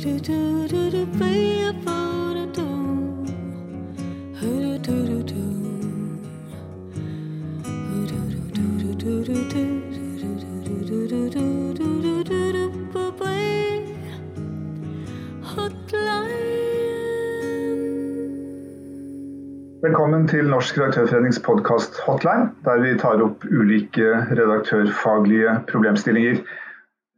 [0.00, 1.49] do do do do
[20.20, 26.42] Velkommen til Norsk redaktørforenings podkast Hotline, der vi tar opp ulike redaktørfaglige problemstillinger.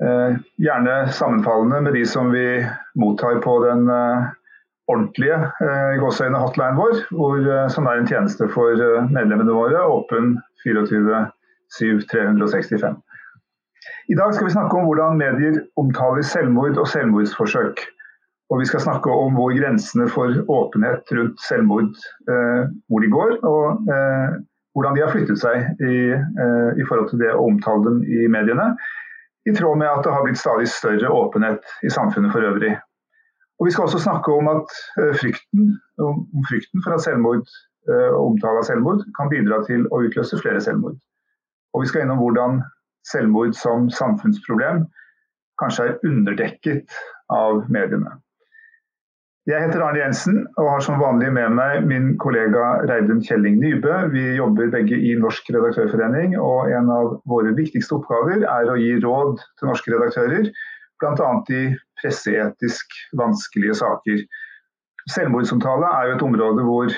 [0.06, 2.62] Eh, gjerne sammenfallende med de som vi
[2.94, 4.30] mottar på den eh,
[4.86, 7.42] ordentlige eh, gåseøyne hotline vår, hvor,
[7.74, 8.70] som er en tjeneste for
[9.10, 12.86] medlemmene våre, åpen 24-7-365.
[14.14, 17.82] I dag skal vi snakke om hvordan medier omtaler selvmord og selvmordsforsøk.
[18.52, 21.94] Og vi skal snakke om hvor grensene for åpenhet rundt selvmord
[22.28, 24.34] eh, hvor de går, og eh,
[24.76, 28.26] hvordan de har flyttet seg i, eh, i, forhold til det å omtale dem i
[28.32, 28.74] mediene.
[29.48, 32.74] I tråd med at det har blitt stadig større åpenhet i samfunnet for øvrig.
[33.56, 34.74] Og Vi skal også snakke om at
[35.20, 35.72] frykten,
[36.02, 37.46] om frykten for at selvmord
[37.88, 40.96] og omtale av selvmord kan bidra til å utløse flere selvmord.
[41.74, 42.60] Og Vi skal innom hvordan
[43.06, 44.84] selvmord som samfunnsproblem
[45.62, 46.98] kanskje er underdekket
[47.30, 48.18] av mediene.
[49.50, 53.96] Jeg heter Arne Jensen og har som vanlig med meg min kollega Reidun Kjelling Nybø.
[54.12, 58.92] Vi jobber begge i Norsk redaktørforening, og en av våre viktigste oppgaver er å gi
[59.02, 60.46] råd til norske redaktører,
[61.02, 61.32] bl.a.
[61.58, 61.62] i
[61.98, 64.22] presseetisk vanskelige saker.
[65.10, 66.94] Selvmordsomtale er jo et område hvor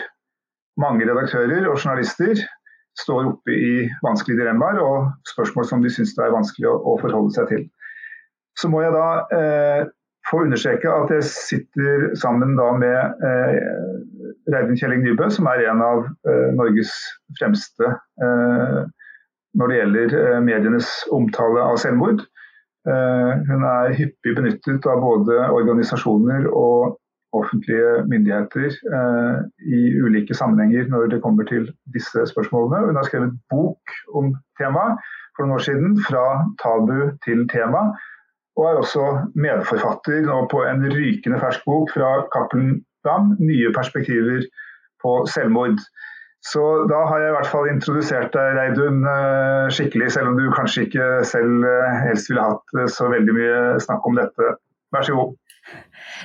[0.85, 2.45] mange redaktører og journalister
[3.01, 7.33] står oppe i vanskelige dilemmaer og spørsmål som de syns det er vanskelig å, forholde
[7.41, 7.69] seg til.
[8.61, 9.93] Så må jeg da eh,
[10.31, 13.57] få understreke at jeg sitter sammen med eh,
[14.53, 16.93] Reidun Kjelling Nybø, som er en av eh, Norges
[17.39, 17.91] fremste
[18.23, 18.81] eh,
[19.55, 22.25] når det gjelder eh, medienes omtale av selvmord.
[22.89, 26.99] Eh, hun er hyppig benyttet av både organisasjoner og
[27.35, 32.87] offentlige myndigheter eh, i ulike sammenhenger når det kommer til disse spørsmålene.
[32.89, 35.01] Hun har skrevet bok om temaet
[35.35, 36.27] for noen år siden, 'Fra
[36.63, 37.91] tabu til tema',
[38.55, 39.05] og er også
[39.35, 44.47] medforfatter på en rykende fersk bok fra Cappelen Dam, 'Nye perspektiver
[45.03, 45.83] på selvmord'.
[46.45, 50.51] Så da har jeg i hvert fall introdusert deg, Reidun, eh, skikkelig, selv om du
[50.53, 54.51] kanskje ikke selv eh, helst ville hatt eh, så veldig mye snakk om dette.
[54.93, 55.33] Vær så god.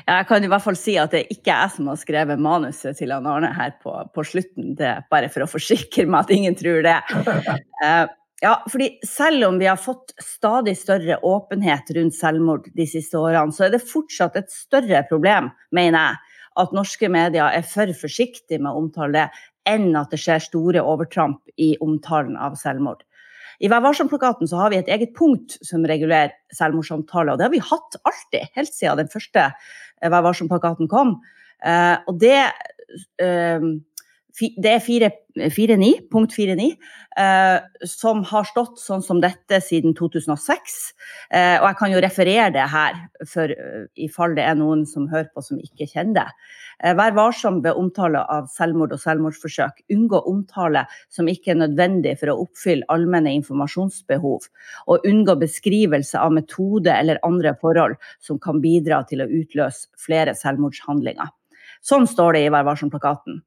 [0.03, 2.43] Ja, jeg kan i hvert fall si at det er ikke jeg som har skrevet
[2.43, 4.73] manuset til Arne her på, på, slutten.
[4.75, 6.97] Det er bare for å forsikre meg at ingen tror det.
[8.41, 13.51] Ja, fordi selv om vi har fått stadig større åpenhet rundt selvmord de siste årene,
[13.51, 18.61] så er det fortsatt et større problem, mener jeg, at norske medier er for forsiktige
[18.61, 23.03] med å omtale det, enn at det skjer store overtramp i omtalen av selvmord.
[23.59, 27.33] I Vær varsom-plakaten har vi et eget punkt som regulerer selvmordssamtaler.
[27.33, 29.49] og det har vi hatt alltid, helt siden den første
[29.99, 31.17] Vær varsom-plakaten kom.
[31.59, 32.39] Eh, og det
[33.19, 33.59] eh,
[34.37, 36.67] det er 4.9, punkt 4.9,
[37.19, 40.77] eh, som har stått sånn som dette siden 2006.
[41.33, 44.85] Eh, og jeg kan jo referere det her, for uh, i fall det er noen
[44.87, 46.27] som hører på som ikke kjenner det.
[46.83, 49.83] Eh, vær varsom ved omtale av selvmord og selvmordsforsøk.
[49.91, 54.47] Unngå omtale som ikke er nødvendig for å oppfylle allmenne informasjonsbehov.
[54.87, 60.37] Og unngå beskrivelse av metode eller andre forhold som kan bidra til å utløse flere
[60.37, 61.33] selvmordshandlinger.
[61.83, 63.43] Sånn står det i Vær varsom-plakaten.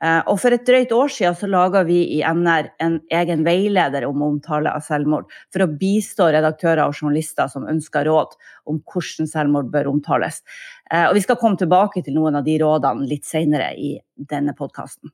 [0.00, 4.06] Eh, og For et drøyt år siden så laga vi i NR en egen veileder
[4.08, 8.36] om omtale av selvmord, for å bistå redaktører og journalister som ønsker råd
[8.70, 10.40] om hvordan selvmord bør omtales.
[10.90, 14.56] Eh, og Vi skal komme tilbake til noen av de rådene litt senere i denne
[14.56, 15.12] podkasten.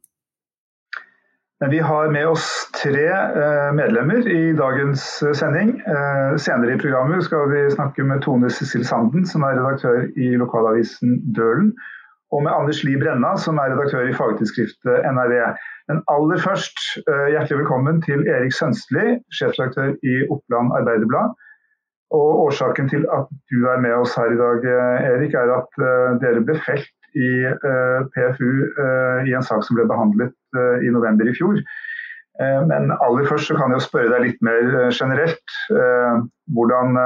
[1.71, 2.47] Vi har med oss
[2.77, 5.03] tre eh, medlemmer i dagens
[5.35, 5.79] sending.
[6.37, 11.17] Senere i programmet skal vi snakke med Tone Cecil Sanden, som er redaktør i lokalavisen
[11.35, 11.73] Dølen
[12.35, 15.35] og med Anders Lie Brenna, som er redaktør i fagtidsskriftet NRV.
[15.89, 19.07] Men aller først, eh, hjertelig velkommen til Erik Sønstli,
[19.39, 21.37] sjefredaktør i Oppland Arbeiderblad.
[22.19, 25.71] Og Årsaken til at du er med oss her i dag, eh, Erik, er at
[25.89, 27.31] eh, dere ble felt i
[28.13, 28.51] PFU
[29.25, 30.35] i en sak som ble behandlet
[30.85, 31.63] i november i fjor.
[32.41, 35.55] Eh, men aller først så kan jeg spørre deg litt mer eh, generelt.
[35.73, 36.19] Eh,
[36.57, 36.99] hvordan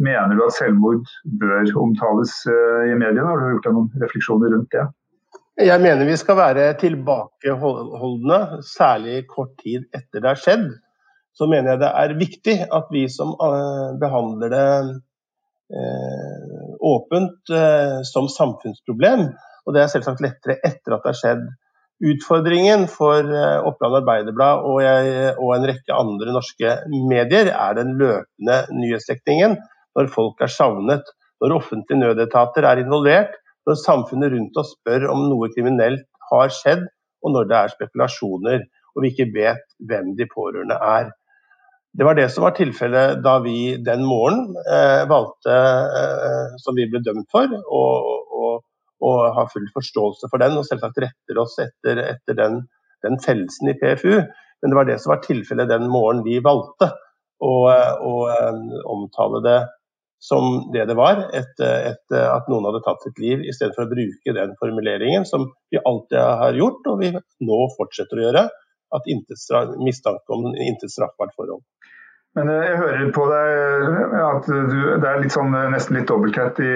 [0.00, 1.04] mener du at selvmord
[1.38, 3.26] bør omtales i mediene?
[3.28, 4.86] Har du gjort deg noen refleksjoner rundt det?
[5.68, 10.66] Jeg mener vi skal være tilbakeholdne, særlig kort tid etter det har skjedd.
[11.38, 13.36] Så mener jeg det er viktig at vi som
[14.02, 14.66] behandler det
[16.90, 17.54] åpent
[18.10, 19.28] som samfunnsproblem,
[19.62, 21.46] og det er selvsagt lettere etter at det har skjedd,
[21.98, 26.76] Utfordringen for eh, Oppland Arbeiderblad og, jeg, og, en rekke andre norske
[27.10, 29.56] medier er den løpende nyhetsdekningen
[29.98, 31.08] når folk er savnet,
[31.42, 33.34] når offentlige nødetater er involvert,
[33.66, 36.86] når samfunnet rundt oss spør om noe kriminelt har skjedd,
[37.24, 38.62] og når det er spekulasjoner
[38.98, 41.12] og vi ikke vet hvem de pårørende er.
[41.98, 46.86] Det var det som var tilfellet da vi den morgenen eh, valgte, eh, som vi
[46.90, 48.10] ble dømt for, og,
[49.04, 52.60] og har full forståelse for den, og selvsagt retter oss etter, etter den,
[53.06, 54.14] den, fellelsen i PFU.
[54.58, 56.90] Men det var det som var tilfellet den morgenen vi valgte
[57.38, 58.64] å, å um,
[58.96, 59.58] omtale det
[60.18, 64.34] som det det var, et, et, at noen hadde tatt sitt liv, istedenfor å bruke
[64.34, 68.42] den formuleringen som vi alltid har gjort, og vi nå fortsetter å gjøre,
[68.98, 69.06] at
[69.84, 71.62] mistanke om intet straffbart forhold.
[72.36, 76.08] Men eh, jeg hører på deg at du, det er litt sånn, eh, nesten litt
[76.10, 76.72] dobbelthet i,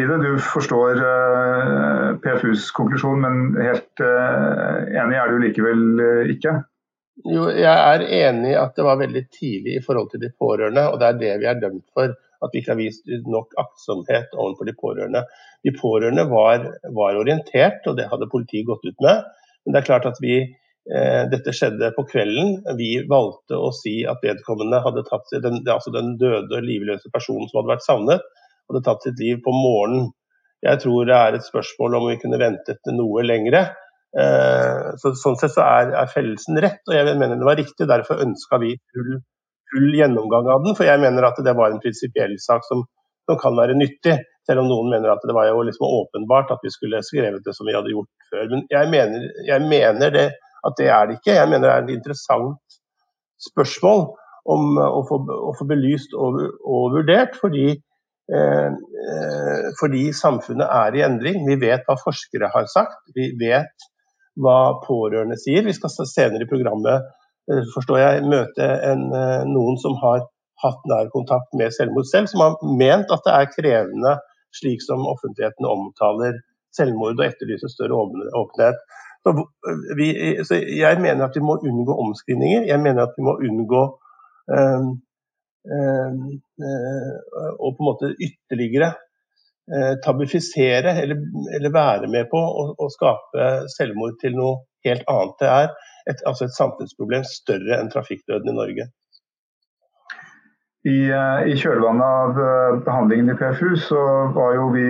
[0.00, 0.20] i, det.
[0.24, 5.84] Du forstår uh, PFUs konklusjon, men helt uh, enig er du likevel
[6.34, 6.56] ikke?
[7.30, 10.88] Jo, jeg er enig i at det var veldig tidlig i forhold til de pårørende,
[10.90, 12.16] og det er det vi er dømt for.
[12.42, 15.22] At vi ikke har vist nok aktsomhet overfor de pårørende.
[15.64, 16.66] De pårørende var,
[16.96, 19.22] var orientert, og det hadde politiet gått ut med.
[19.64, 22.58] Men det er klart at vi Eh, dette skjedde på kvelden.
[22.76, 27.48] Vi valgte å si at vedkommende hadde tatt sitt, den, altså den døde, livløse personen
[27.48, 28.26] som hadde vært savnet,
[28.68, 30.10] hadde tatt sitt liv på morgenen.
[30.64, 33.66] Jeg tror det er et spørsmål om vi kunne ventet noe lengre.
[34.14, 37.88] Eh, så, sånn sett så er, er, fellelsen rett, og jeg mener det var riktig.
[37.90, 39.18] Derfor ønska vi full,
[39.72, 42.86] full, gjennomgang av den, for jeg mener at det var en prinsipiell sak som,
[43.28, 44.16] som, kan være nyttig.
[44.48, 47.54] Selv om noen mener at det var jo liksom åpenbart at vi skulle skrevet det
[47.56, 48.48] som vi hadde gjort før.
[48.52, 50.26] Men jeg mener, jeg mener det
[50.66, 51.38] at det er det ikke.
[51.38, 52.78] Jeg mener det er et interessant
[53.44, 54.06] spørsmål
[54.54, 57.70] om å få, å få belyst og, og, vurdert, fordi,
[58.32, 58.70] eh,
[59.08, 61.44] eh, fordi samfunnet er i endring.
[61.48, 63.88] Vi vet hva forskere har sagt, vi vet
[64.40, 65.64] hva pårørende sier.
[65.64, 67.08] Vi skal senere i programmet
[67.50, 70.26] eh, forstår jeg, møte en, eh, noen som har
[70.64, 74.18] hatt nær kontakt med selvmord selv, som har ment at det er krevende,
[74.54, 76.38] slik som offentligheten omtaler
[76.74, 77.96] selvmord og etterlyser større
[78.38, 78.78] åpenhet.
[79.24, 79.32] Så,
[79.96, 80.08] vi,
[80.44, 82.66] så jeg mener at vi må unngå omskrivninger.
[82.68, 83.82] Jeg mener at vi må unngå
[84.56, 84.88] øh,
[85.76, 86.18] øh,
[87.56, 88.90] å på en måte ytterligere
[89.72, 91.22] øh, tabufisere eller,
[91.56, 95.38] eller, være med på å, å, skape selvmord til noe helt annet.
[95.40, 95.72] Det er
[96.12, 98.90] et, altså et samfunnsproblem større enn trafikkdøden i Norge.
[100.84, 104.00] I, eh, I, kjølvannet av eh, behandlingen i PFU så
[104.34, 104.84] var jo vi,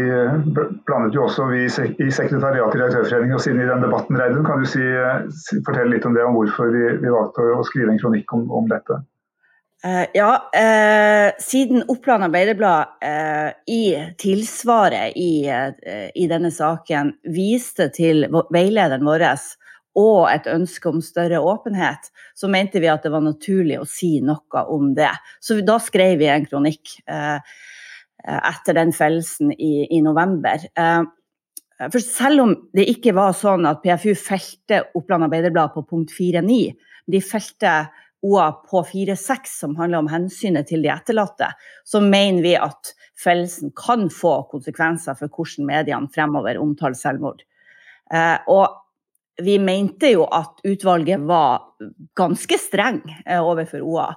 [0.88, 4.18] blandet jo også vi i sekretariatet i Redaktørforeningen oss inn i den debatten.
[4.18, 4.82] Reidun, kan du si,
[5.62, 8.66] fortelle litt om det, om hvorfor vi, vi valgte å skrive en kronikk om, om
[8.72, 9.04] dette?
[9.84, 15.44] Eh, ja, eh, siden Oppland Arbeiderblad eh, i tilsvaret i,
[16.14, 18.24] i, denne saken viste til
[18.54, 19.26] veilederen vår
[19.98, 24.18] og et ønske om større åpenhet, så mente vi at det var naturlig å si
[24.24, 25.12] noe om det.
[25.40, 27.38] Så da skrev vi en kronikk eh,
[28.24, 30.66] etter den fellelsen i, i november.
[30.74, 31.02] Eh,
[31.84, 36.58] for selv om det ikke var sånn at PFU felte Oppland Arbeiderblad på punkt 4.9,
[37.10, 37.74] de felte
[38.24, 41.50] OA på 4.6, som handler om hensynet til de etterlatte,
[41.84, 47.44] så mener vi at fellelsen kan få konsekvenser for hvordan mediene fremover omtaler selvmord.
[48.14, 48.83] Eh, og
[49.42, 51.62] vi mente jo at utvalget var
[52.16, 54.08] ganske streng eh, overfor OA.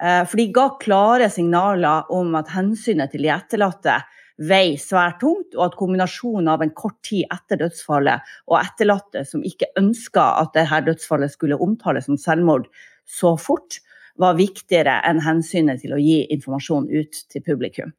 [0.00, 3.98] Eh, for de ga klare signaler om at hensynet til de etterlatte
[4.42, 9.44] veier svært tungt, og at kombinasjonen av en kort tid etter dødsfallet og etterlatte som
[9.46, 12.66] ikke ønska at dette dødsfallet skulle omtales som selvmord
[13.06, 13.78] så fort,
[14.18, 17.90] var viktigere enn hensynet til å gi informasjon ut til publikum.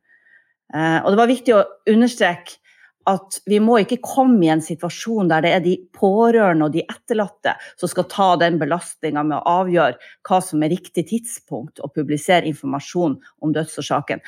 [0.73, 2.59] Eh, og det var viktig å understreke
[3.09, 6.83] at vi må ikke komme i en situasjon der det er de pårørende og de
[6.83, 11.91] etterlatte som skal ta den belastninga med å avgjøre hva som er riktig tidspunkt å
[11.93, 14.23] publisere informasjon om dødsårsaken.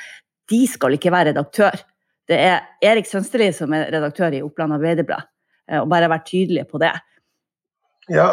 [0.48, 1.74] De skal ikke være redaktør.
[2.28, 5.26] Det er Erik Sønsteli som er redaktør i Oppland Arbeiderblad,
[5.70, 6.94] eh, og bare være tydelig på det.
[8.08, 8.28] Ja,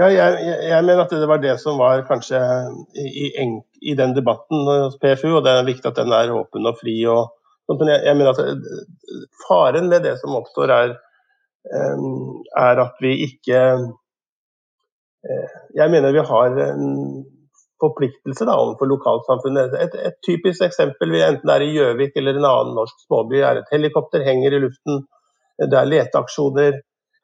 [0.00, 2.40] ja jeg, jeg, mener at det var det som var kanskje
[2.96, 3.46] i, i,
[3.92, 6.96] i den debatten hos PFU, og det er viktig at den er åpen og fri.
[7.10, 7.30] og
[7.70, 10.94] Sånn jeg, jeg mener at eh, Faren med det som oppstår, er,
[11.70, 12.06] eh,
[12.62, 13.60] er at vi ikke
[15.22, 16.88] eh, Jeg mener vi har en
[17.82, 19.74] forpliktelse da, overfor lokalsamfunnet.
[19.84, 23.58] Et, et, typisk eksempel, enten det er i Gjøvik eller en annen norsk småby, er
[23.58, 25.02] et helikopter henger i luften.
[25.58, 26.78] Det er leteaksjoner.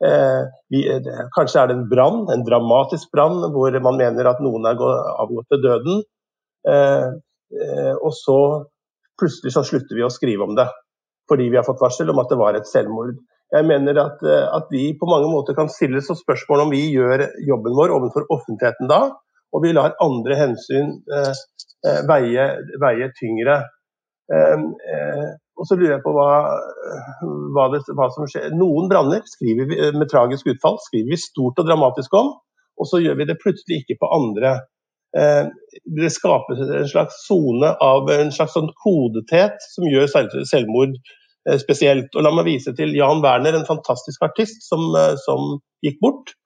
[0.06, 4.42] Eh, vi, det, kanskje er det en brann, en dramatisk brann, hvor man mener at
[4.44, 6.02] noen er avgått til døden.
[6.68, 7.08] Eh,
[7.54, 8.38] eh, og så
[9.20, 10.68] plutselig så slutter vi å skrive om det.
[11.28, 13.16] Fordi vi har fått varsel om at det var et selvmord.
[13.52, 17.24] Jeg mener at, at vi på mange måter kan stille oss spørsmål om vi gjør
[17.48, 19.00] jobben vår overfor offentligheten da,
[19.54, 21.34] og vi lar andre hensyn eh,
[21.88, 22.46] eh veie,
[22.82, 23.60] veie, tyngre.
[24.32, 26.32] Eh, eh, og så lurer jeg på hva,
[27.56, 28.52] hva, det, hva som skjer.
[28.54, 32.34] Noen branner skriver vi, med tragisk utfall skriver vi stort og dramatisk om,
[32.78, 34.58] og så gjør vi det plutselig ikke på andre.
[35.16, 35.46] Eh,
[35.98, 40.10] det skapes en slags sone av en slags sånn kodethet som gjør
[40.48, 40.98] selvmord
[41.48, 42.12] eh, spesielt.
[42.14, 44.90] Og La meg vise til Jan Werner, en fantastisk artist som,
[45.24, 46.36] som gikk bort.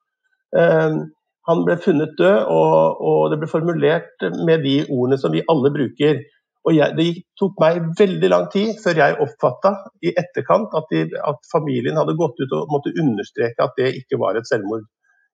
[1.49, 5.73] Han ble funnet død, og, og, det ble formulert med de ordene som vi alle
[5.75, 6.21] bruker.
[6.62, 7.07] Og jeg, Det
[7.40, 9.73] tok meg veldig lang tid før jeg oppfatta
[10.07, 14.21] i etterkant at, de, at, familien hadde gått ut og måtte understreke at det ikke
[14.23, 14.87] var et selvmord.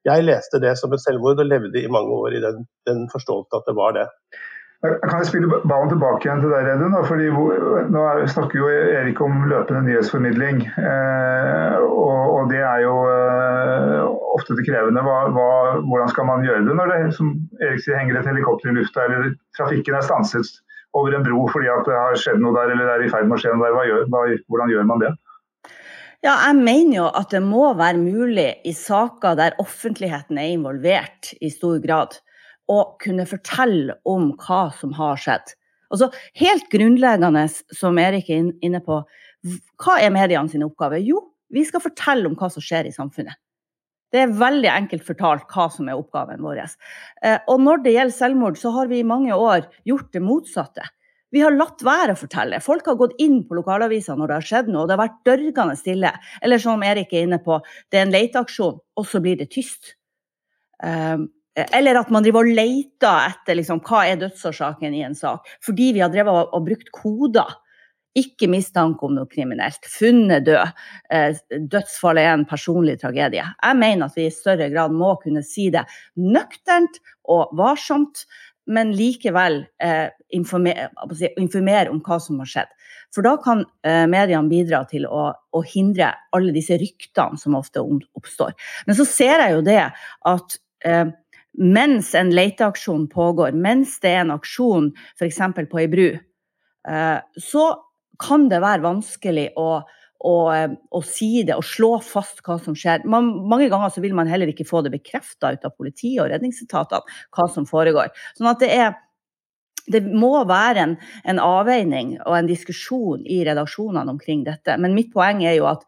[0.09, 3.61] Jeg leste det som et selvmord og levde i mange år i den, den forståelsen
[3.61, 4.07] at det var det.
[4.79, 6.93] Kan jeg spille ballen tilbake igjen til deg, Redun?
[7.91, 10.61] Nå snakker jo Erik om løpende nyhetsformidling.
[10.79, 14.05] Eh, og, det er jo eh,
[14.37, 15.03] ofte det krevende.
[15.03, 19.09] Hvordan skal man gjøre det når det som Erik sier, henger et helikopter i lufta,
[19.09, 20.63] eller trafikken er stanset
[20.97, 23.37] over en bro fordi det har skjedd noe der, eller det er i ferd med
[23.37, 24.39] å skje noe der.
[24.47, 25.11] Hvordan gjør man det?
[26.27, 31.31] Ja, jeg mener jo at det må være mulig i saker der offentligheten er involvert
[31.39, 32.17] i stor grad
[32.69, 35.55] å kunne fortelle om hva som har skjedd.
[35.95, 38.99] Altså, helt grunnleggende, som Erik er inne på,
[39.79, 40.99] hva er mediene sin oppgave?
[41.07, 41.23] Jo,
[41.55, 43.39] vi skal fortelle om hva som skjer i samfunnet.
[44.13, 46.65] Det er veldig enkelt fortalt hva som er oppgaven vår.
[47.23, 50.91] Eh, og når det gjelder selvmord, så har vi i mange år gjort det motsatte.
[51.35, 52.61] Vi har latt være å fortelle.
[52.65, 55.19] Folk har gått inn på lokalaviser når det har skjedd noe, og det har vært
[55.29, 56.13] dørgende stille.
[56.41, 57.61] Eller som Erik er inne på,
[57.93, 59.95] det er en leteaksjon, og så blir det tyst.
[60.83, 61.29] Um,
[61.75, 65.49] eller at man driver og leter etter liksom, hva er dødsårsaken i en sak.
[65.65, 67.57] Fordi vi har drevet og, og brukt koder.
[68.19, 69.85] Ikke mistanke om noe kriminelt.
[69.91, 70.73] Funnet død.
[71.15, 73.45] Eh, dødsfallet er en personlig tragedie.
[73.45, 75.85] Jeg mener at vi i større grad må kunne si det
[76.19, 78.25] nøkternt og varsomt,
[78.69, 80.91] men likevel eh, informere,
[81.41, 82.75] informere, om hva som har skjedd.
[83.15, 87.81] For da kan eh, mediene bidra til å, å, hindre alle disse ryktene som ofte
[87.81, 88.53] oppstår.
[88.87, 89.81] Men så ser jeg jo det
[90.29, 91.07] at eh,
[91.59, 95.41] mens en leteaksjon pågår, mens det er en aksjon f.eks.
[95.71, 97.69] på ei bru, eh, så
[98.19, 99.81] kan det være vanskelig å,
[100.19, 100.37] å,
[100.91, 103.05] å, si det og slå fast hva som skjer.
[103.09, 106.33] Man, mange ganger så vil man heller ikke få det bekrefta ut av politiet og
[106.33, 108.11] redningsetatene hva som foregår.
[108.39, 108.97] Sånn at det er
[109.89, 110.95] det må være en,
[111.25, 114.75] en, avveining og en diskusjon i redaksjonene omkring dette.
[114.77, 115.87] Men mitt poeng er jo at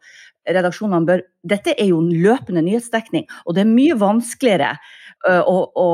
[0.49, 4.75] redaksjonene bør Dette er jo en løpende nyhetsdekning, og det er mye vanskeligere
[5.21, 5.87] å, å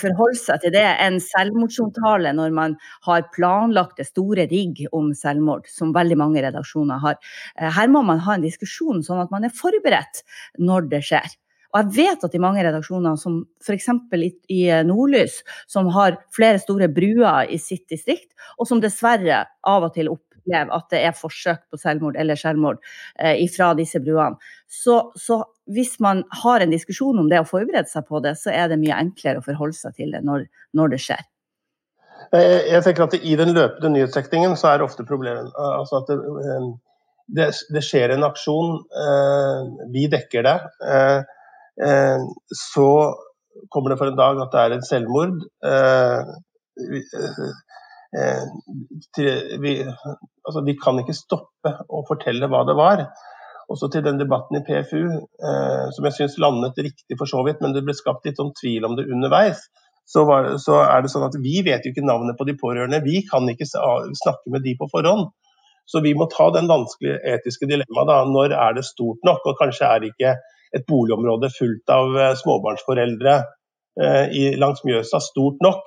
[0.00, 2.76] forholde seg til det enn selvmordsomtale når man
[3.06, 7.20] har planlagt det store rigg om selvmord, som veldig mange redaksjoner har.
[7.60, 10.24] Her må man ha en diskusjon, sånn at man er forberedt
[10.58, 11.34] når det skjer.
[11.74, 13.88] Og jeg vet at i mange redaksjoner, som f.eks.
[14.14, 19.88] I, i Nordlys, som har flere store bruer i sitt distrikt, og som dessverre av
[19.88, 22.80] og til opp opplever at det er forsøk på selvmord eller selvmord
[23.18, 24.36] eh, fra disse bruene.
[24.68, 28.50] Så, så, hvis man har en diskusjon om det og forbereder seg på det, så
[28.52, 31.22] er det mye enklere å forholde seg til det når, når det skjer.
[32.32, 36.18] Eh, jeg tenker at I den løpende nyhetsdekningen så er ofte problemet altså at det,
[36.18, 36.66] eh,
[37.36, 39.60] det, det, skjer en aksjon, eh,
[39.94, 40.58] vi dekker det.
[42.54, 42.88] Så
[43.72, 45.40] kommer det for en dag at det er et selvmord.
[48.14, 53.06] Vi, altså, vi kan ikke stoppe å fortelle hva det var.
[53.72, 57.62] Også til den debatten i PFU, eh, som jeg syns landet riktig for så vidt,
[57.64, 59.64] men det ble skapt litt sånn tvil om det underveis.
[60.04, 63.00] Så, var, så, er det sånn at Vi vet jo ikke navnet på de pårørende,
[63.06, 65.30] vi kan ikke snakke med de på forhånd.
[65.88, 68.08] Så vi må ta den vanskelige etiske dilemmaet.
[68.08, 69.44] da, Når er det stort nok?
[69.48, 70.36] Og kanskje er det ikke
[70.76, 73.34] et boligområde fullt av eh, småbarnsforeldre
[74.00, 75.84] eh, i, langs Mjøsa stort nok.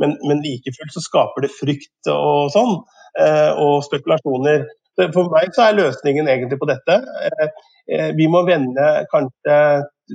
[0.00, 2.80] Men, men like fullt så skaper det frykt og sånn.
[3.18, 4.68] Eh, og spekulasjoner.
[5.14, 7.46] For meg så er løsningen egentlig på dette eh,
[7.94, 9.56] eh, Vi må vende kanskje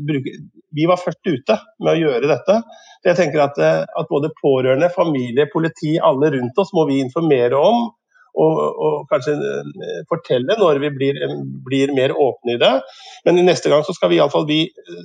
[0.05, 0.33] bruke,
[0.77, 2.59] Vi var først ute med å gjøre dette.
[3.01, 7.59] Så jeg tenker at, at, både pårørende, familie, politi, alle rundt oss må vi informere
[7.59, 7.87] om.
[8.35, 9.37] Og, og kanskje
[10.11, 11.19] fortelle når vi blir,
[11.63, 12.73] blir, mer åpne i det.
[13.23, 14.49] Men neste gang så skal vi iallfall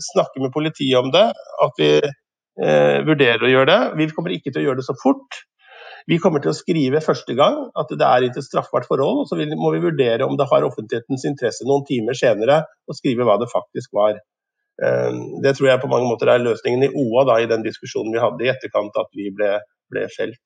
[0.09, 1.29] snakke med politiet om det.
[1.63, 1.93] At vi
[2.61, 3.81] vurderer å gjøre det.
[3.97, 5.39] Vi kommer ikke til å gjøre det så fort.
[6.11, 9.29] Vi kommer til å skrive første gang at det er ikke et straffbart forhold, og
[9.31, 13.37] så må vi vurdere om det har offentlighetens interesse noen timer senere å skrive hva
[13.41, 14.19] det faktisk var.
[14.81, 18.15] Ehm, det tror jeg på mange måter er løsningen i OA da, i den diskusjonen
[18.15, 19.53] vi hadde i etterkant at vi ble,
[19.93, 20.43] ble felt.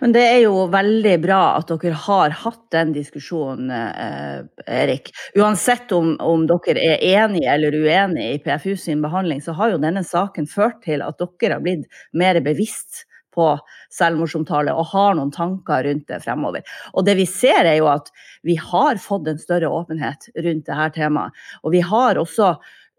[0.00, 4.38] Men det er jo veldig bra at dere har hatt den diskusjonen, eh,
[4.80, 5.10] Erik.
[5.36, 9.82] Uansett om, om, dere er enige eller uenige i PFU sin behandling, så har jo
[9.82, 13.04] denne saken ført til at dere har blitt mer bevisst
[13.38, 13.50] på
[13.94, 16.64] selvmordsomtale og har noen tanker rundt det fremover.
[16.94, 18.10] Og det vi ser er jo at
[18.46, 21.36] vi har fått en større åpenhet rundt dette temaet.
[21.62, 22.54] Og vi har også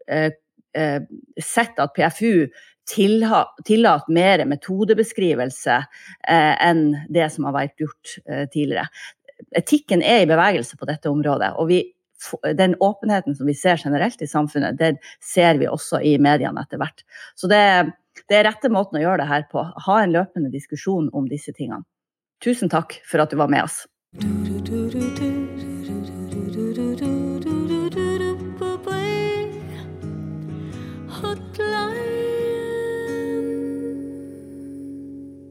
[0.08, 0.30] eh,
[0.76, 1.00] eh,
[1.40, 2.46] sett at PFU
[2.94, 5.76] tillater mer metodebeskrivelse
[6.28, 8.88] eh, enn det som har vært gjort eh, tidligere.
[9.56, 11.54] Etikken er i bevegelse på dette området.
[11.56, 11.80] og vi,
[12.56, 16.82] den åpenheten som vi ser generelt i samfunnet, det ser vi også i mediene etter
[16.82, 17.04] hvert.
[17.34, 17.62] Så det,
[18.28, 19.64] det er rette måten å gjøre det her på.
[19.86, 21.86] Ha en løpende diskusjon om disse tingene.
[22.44, 23.84] Tusen takk for at du var med oss.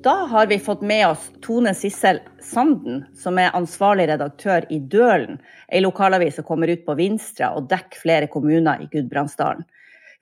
[0.09, 5.37] Da har vi fått med oss Tone Sissel Sanden, som er ansvarlig redaktør i Dølen,
[5.69, 9.61] ei lokalavis som kommer ut på Vinstra og dekker flere kommuner i Gudbrandsdalen.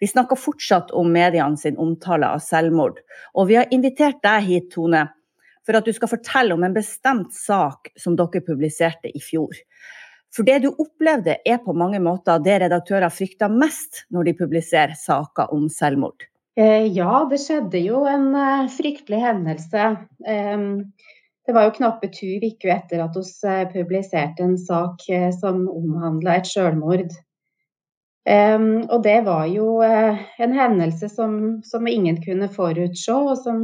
[0.03, 2.99] Vi snakker fortsatt om mediene sin omtale av selvmord,
[3.31, 5.05] og vi har invitert deg hit, Tone,
[5.63, 9.55] for at du skal fortelle om en bestemt sak som dere publiserte i fjor.
[10.35, 14.99] For det du opplevde er på mange måter det redaktører frykter mest når de publiserer
[14.99, 16.27] saker om selvmord.
[16.57, 19.91] Eh, ja, det skjedde jo en eh, fryktelig hendelse.
[21.47, 25.05] Det var jo knappe to uker etter at vi eh, publiserte en sak
[25.37, 27.13] som omhandla et selvmord.
[28.27, 33.61] Og det var jo en hendelse som, som ingen kunne forutse, og som,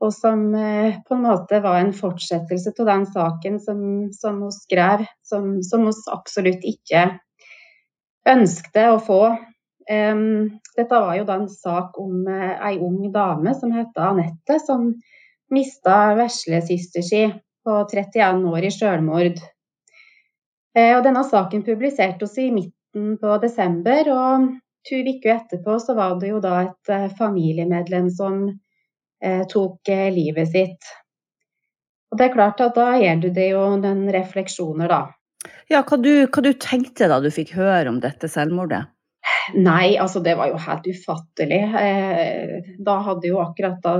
[0.00, 3.82] og som, på en måte var en fortsettelse av den saken som,
[4.16, 7.04] som hun skrev, som, hun absolutt ikke
[8.32, 9.20] ønskte å få.
[9.86, 14.92] Dette var jo da en sak om uh, ei ung dame som heter Anette, som
[15.52, 17.22] mista veslesøster si
[17.62, 19.42] på 31 år i selvmord.
[20.78, 24.48] Uh, og denne saken publiserte oss i midten på desember, og
[24.88, 28.44] to uker etterpå så var det jo da et uh, familiemedlem som
[29.22, 30.88] tok livet sitt.
[32.10, 35.52] Og det er klart at da gjør du det jo den refleksjoner, da.
[35.70, 38.82] Ja, hva du, hva du tenkte da du fikk høre om dette selvmordet?
[39.54, 41.62] Nei, altså det var jo helt ufattelig.
[41.78, 43.96] Eh, da hadde jo akkurat da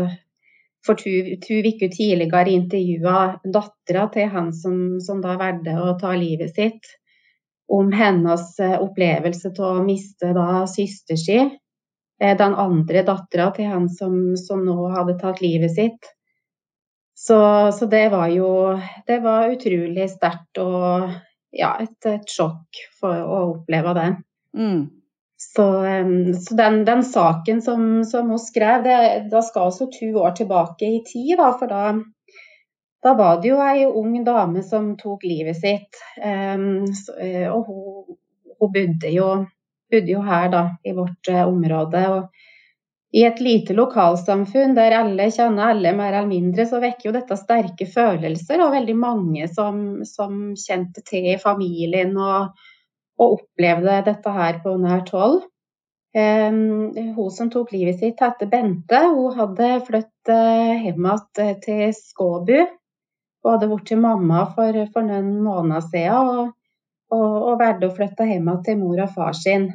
[0.86, 1.10] for to
[1.62, 6.88] uker tidligere intervjua dattera til han som, som da valgte å ta livet sitt,
[7.72, 11.38] om hennes eh, opplevelse av å miste da søster si.
[12.22, 16.10] Eh, den andre dattera til han som, som, nå hadde tatt livet sitt.
[17.14, 17.38] Så,
[17.70, 18.72] så det var jo
[19.06, 21.12] Det var utrolig sterkt og
[21.54, 24.08] ja, et, et sjokk for å oppleve det.
[24.58, 25.01] Mm.
[25.42, 25.64] Så,
[26.48, 30.86] så den, den, saken som, som, hun skrev, det, da skal altså to år tilbake
[30.86, 31.34] i tid.
[31.40, 31.96] Da, for da,
[33.02, 35.98] da var det jo ei ung dame som tok livet sitt.
[36.22, 36.86] Um,
[37.50, 38.16] og hun,
[38.60, 39.28] hun bodde, jo,
[39.90, 42.06] bodde, jo, her da, i vårt uh, område.
[42.14, 42.48] og
[43.12, 47.36] i et lite lokalsamfunn der alle kjenner alle mer eller mindre, så vekker jo dette
[47.36, 48.62] sterke følelser.
[48.64, 52.54] Og veldig mange som, som kjente til familien og,
[53.22, 55.42] og opplevde dette her på nært hold.
[56.12, 59.00] Hun som tok livet sitt, heter Bente.
[59.14, 62.58] Hun hadde flyttet eh, hjem igjen til Skåbu.
[63.42, 66.52] Hun hadde blitt til mamma for, for, noen måneder siden og,
[67.14, 69.70] og, og valgte å flytte hjem til mor og far sin.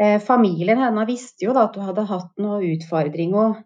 [0.00, 3.60] Eh, familien hennes visste jo da at hun hadde hatt noen utfordringer.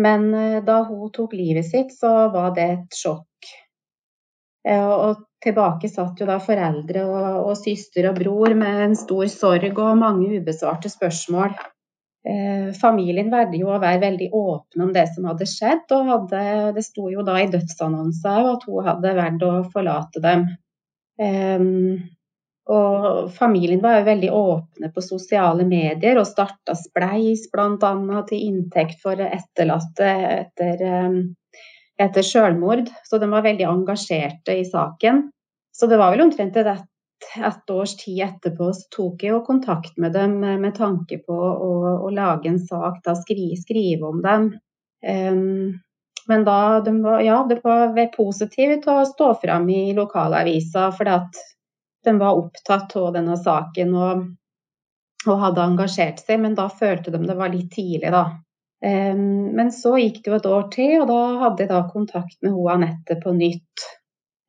[0.00, 3.28] Men eh, da hun tok livet sitt, så var det et sjokk.
[4.64, 9.76] Og tilbake satt jo da foreldre og, og søster og bror med en stor sorg
[9.76, 11.52] og mange ubesvarte spørsmål.
[12.24, 16.44] Eh, familien valgte jo å være veldig åpne om det som hadde skjedd, og hadde,
[16.78, 20.46] det sto jo da i dødsannonsen at hun hadde valgt å forlate dem.
[21.20, 21.66] Eh,
[22.74, 27.92] og familien var jo veldig åpne på sosiale medier og starta Spleis bl.a.
[28.30, 31.18] til inntekt for etterlatte etter, eh,
[32.00, 32.90] etter selvmord.
[33.04, 35.28] Så de var veldig engasjerte i saken.
[35.74, 36.84] Så det var vel omtrent et,
[37.36, 41.72] et års tid etterpå så tok jeg jo kontakt med dem med tanke på å,
[42.06, 44.52] å lage en sak, da skrive, skrive om dem.
[45.04, 45.74] Um,
[46.26, 51.42] men da de var, ja, det var positivt å stå fram i lokalavisa, fordi at
[52.04, 54.24] de var opptatt av denne saken og,
[55.26, 56.40] og, hadde engasjert seg.
[56.40, 58.24] Men da følte de det var litt tidlig, da.
[58.84, 62.36] Um, men så gikk det jo et år til, og da hadde jeg da kontakt
[62.44, 63.86] med hun Anette på nytt.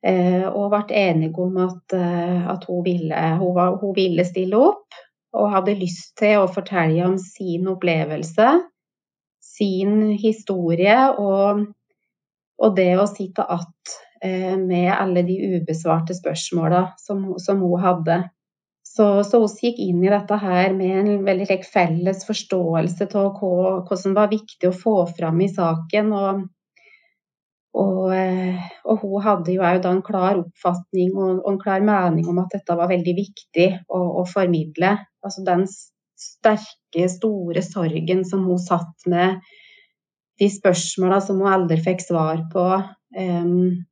[0.06, 5.00] Eh, og ble enige om at, eh, at hun, ville, hun, hun, ville, stille opp.
[5.36, 8.52] Og hadde lyst til å fortelle om sin opplevelse,
[9.42, 10.94] sin historie.
[11.18, 11.64] Og
[12.58, 18.22] og det å sitte att eh, med alle de ubesvarte spørsmåla som, som, hun hadde.
[18.96, 23.72] Så, så hun gikk inn i dette her med en veldig felles forståelse av hva,
[23.84, 26.14] hva, som var viktig å få fram i saken.
[26.16, 26.46] Og,
[27.76, 32.30] og, eh, og hun hadde jo òg en klar oppfatning og, og, en klar mening
[32.32, 34.94] om at dette var veldig viktig å, å formidle.
[35.20, 35.66] Altså den
[36.16, 39.42] sterke, store sorgen som hun satt med
[40.40, 42.64] de spørsmåla som hun aldri fikk svar på.
[43.16, 43.84] Um,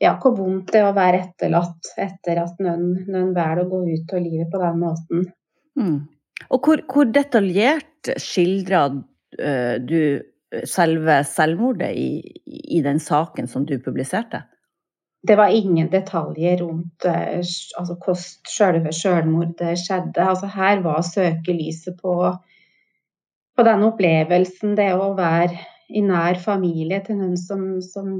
[0.00, 3.80] ja, hvor vondt det er å være etterlatt etter at noen, noen velger å gå
[3.90, 5.26] ut av livet på den måten.
[5.78, 5.98] Mm.
[6.48, 8.96] Og hvor, hvor, detaljert skildrer
[9.38, 12.08] eh, du selve selvmordet i,
[12.48, 14.42] i, den saken som du publiserte?
[15.22, 20.24] Det var ingen detaljer rundt uh, altså hvordan selve selvmordet skjedde.
[20.24, 22.32] Altså, her var søkelyset på
[23.60, 25.58] på den opplevelsen det å være
[25.90, 28.10] i nær familie til noen som, som,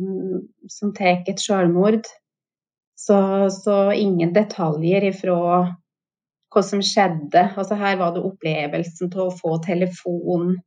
[0.71, 2.09] som tar et selvmord.
[3.01, 3.19] Så,
[3.55, 5.37] så, ingen detaljer ifra
[6.51, 7.47] hva som skjedde.
[7.57, 10.59] Altså her var det opplevelsen til å få telefon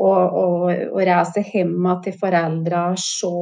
[0.00, 3.32] og, og, og reise hjem til foreldre, se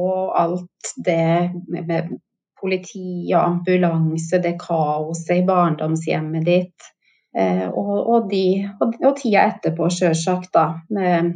[0.41, 2.17] alt det med,
[2.61, 6.91] politi og ambulanse, det kaoset i barndomshjemmet ditt.
[7.37, 11.31] Eh, og, og, de, og, og, tida etterpå, sjølsagt, da, med,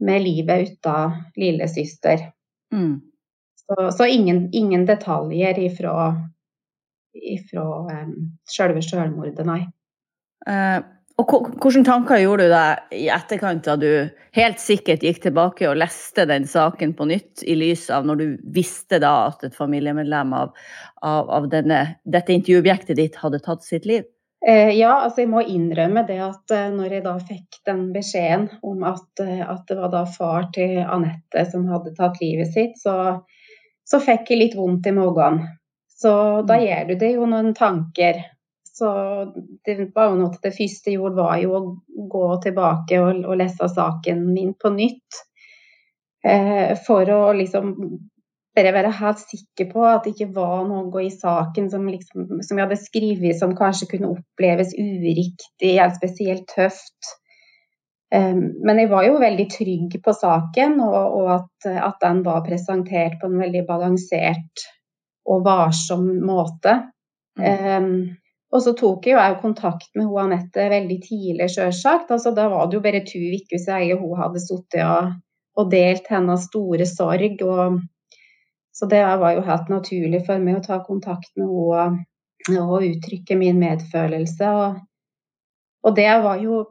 [0.00, 0.96] med livet uta
[1.36, 2.30] lillesøster.
[2.72, 3.00] Mm.
[3.62, 6.14] Så, så ingen, ingen, detaljer ifra,
[7.14, 8.16] ifra um,
[8.48, 9.62] selve selvmordet, nei.
[10.48, 10.82] Uh,
[11.20, 11.28] og
[11.60, 13.88] Hvilke tanker gjorde du deg i etterkant da du
[14.34, 18.26] helt sikkert gikk tilbake og leste den saken på nytt, i lys av når du
[18.56, 20.54] visste da at et familiemedlem av,
[21.04, 24.08] av, av denne, dette intervjuobjektet ditt hadde tatt sitt liv?
[24.48, 28.48] Eh, ja, altså jeg må innrømme det at eh, når jeg da fikk den beskjeden
[28.66, 32.74] om at, eh, at det var da far til Anette som hadde tatt livet sitt,
[32.82, 33.22] så,
[33.86, 35.44] så fikk jeg litt vondt i magen.
[35.86, 36.14] Så
[36.48, 36.64] da mm.
[36.66, 38.18] gjør du det jo noen tanker.
[38.72, 38.90] Så
[39.62, 41.62] det var jo noe det første jeg gjorde, var jo å
[42.10, 45.22] gå tilbake og, og lese saken min på nytt.
[46.26, 47.76] Eh, for å liksom
[48.56, 52.58] bare være helt sikker på at det ikke var noe i saken som, liksom, som
[52.58, 57.12] jeg hadde skrevet som kanskje kunne oppleves uriktig eller spesielt tøft.
[58.12, 62.42] Um, men jeg var jo veldig trygg på saken, og, og at, at, den var
[62.44, 64.66] presentert på en veldig balansert
[65.32, 66.76] og varsom måte.
[67.40, 67.46] Mm.
[67.48, 67.94] Um,
[68.52, 72.12] og så tok jeg jo kontakt med hun Anette veldig tidlig, sjølsagt.
[72.12, 75.14] Altså, da var det jo bare to uker siden hun hadde sittet og,
[75.56, 77.40] og delt hennes store sorg.
[77.48, 77.80] og
[78.72, 83.36] så det var jo helt naturlig for meg å ta kontakt med henne og uttrykke
[83.38, 84.52] min medfølelse.
[84.62, 84.78] Og,
[85.84, 86.62] og, det var jo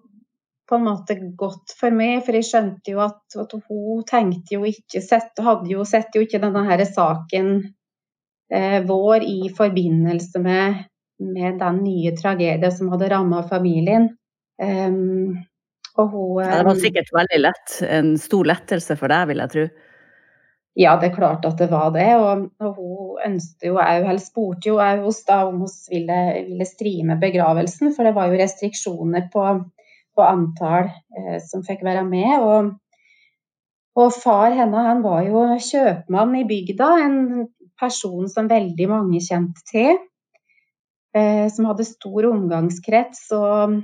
[0.69, 4.65] på en måte godt for meg, for jeg skjønte jo at, at hun tenkte jo
[4.67, 7.51] ikke sett, hadde jo sett jo ikke denne her saken
[8.53, 10.81] eh, vår i forbindelse med,
[11.21, 14.09] med, den nye tragedien som hadde ramma familien.
[14.61, 15.37] Um,
[15.99, 19.53] og hun, ja, det var sikkert veldig lett, en stor lettelse for deg, vil jeg
[19.55, 19.65] tro.
[20.79, 22.07] Ja, det er klart at det var det.
[22.15, 26.67] Og, og hun ønsket jo òg, eller spurte jo òg da om hun ville, ville
[26.67, 29.47] streame begravelsen, for det var jo restriksjoner på,
[30.15, 32.31] på antall eh, som fikk være med.
[32.39, 32.71] Og,
[33.99, 37.19] og far henne han var jo kjøpmann i bygda, en
[37.81, 39.99] person som veldig mange kjente til.
[41.11, 43.25] Eh, som hadde stor omgangskrets.
[43.35, 43.81] Og,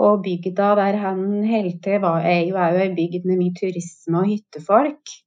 [0.00, 4.30] og bygda der han holdt til, er jo òg ei bygd med mye turisme og
[4.32, 5.20] hyttefolk.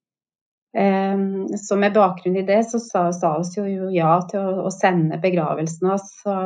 [0.77, 5.19] Ehm, så med bakgrunn i det så sa, sa oss jo ja til å sende
[5.21, 6.09] begravelsen hans.
[6.23, 6.37] Så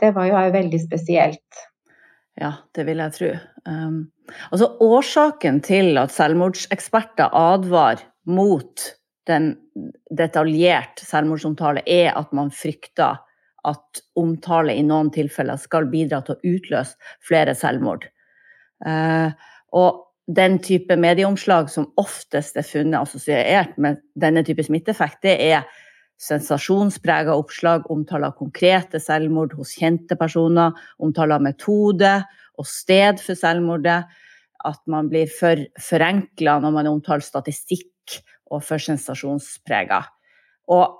[0.00, 1.64] det var jo veldig spesielt.
[2.38, 3.30] Ja, det vil jeg tro.
[3.66, 3.96] Um,
[4.52, 8.84] altså årsaken til at selvmordseksperter advarer mot
[9.28, 9.54] den
[10.14, 13.18] detaljert selvmordsomtale, er at man frykter
[13.68, 18.06] at omtale i noen tilfeller skal bidra til å utløse flere selvmord.
[18.86, 19.34] Uh,
[19.74, 25.64] og den type medieomslag som oftest er funnet assosiert med denne type smitteeffekt, det er
[26.20, 32.12] sensasjonsprega oppslag, omtaler av konkrete selvmord hos kjente personer, omtaler av metode
[32.58, 34.02] og sted for selvmordet.
[34.66, 38.18] At man blir for forenkla når man omtaler statistikk
[38.50, 40.00] og for sensasjonsprega.
[40.74, 40.98] Og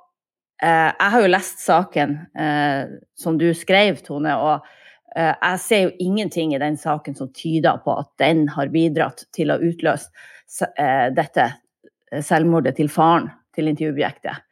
[0.63, 4.37] eh, jeg har jo lest saken eh, som du skrev, Tone.
[4.39, 4.63] og
[5.17, 9.53] jeg ser jo ingenting i den saken som tyder på at den har bidratt til
[9.55, 11.47] å utløse eh, dette
[12.13, 14.45] eh, selvmordet til faren til intervjuobjektet.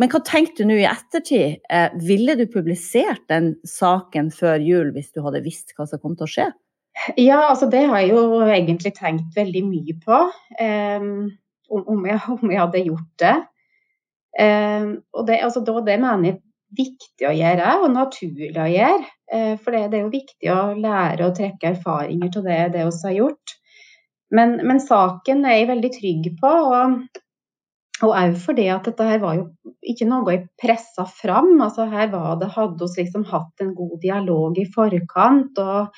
[0.00, 1.60] Men hva tenkte du nå i ettertid?
[2.02, 6.26] Ville du publisert den saken før jul hvis du hadde visst hva som kom til
[6.26, 6.48] å skje?
[7.16, 10.18] Ja, altså det har jeg jo egentlig tenkt veldig mye på.
[10.60, 11.30] Um,
[11.72, 13.36] om, jeg, om jeg, hadde gjort det.
[14.42, 16.40] Um, og det, altså, det, mener jeg
[16.78, 19.08] viktig å gjøre, og naturlig å gjøre.
[19.32, 23.02] Eh, for det, er jo viktig å lære og trekke erfaringer til det, det vi
[23.08, 23.58] har gjort.
[24.32, 26.54] Men, men, saken er jeg veldig trygg på.
[26.78, 27.20] og
[28.02, 29.44] og òg fordi at dette her var jo
[29.92, 31.52] ikke noe jeg pressa fram.
[31.62, 35.60] altså Her var det, hadde vi liksom hatt en god dialog i forkant.
[35.62, 35.94] og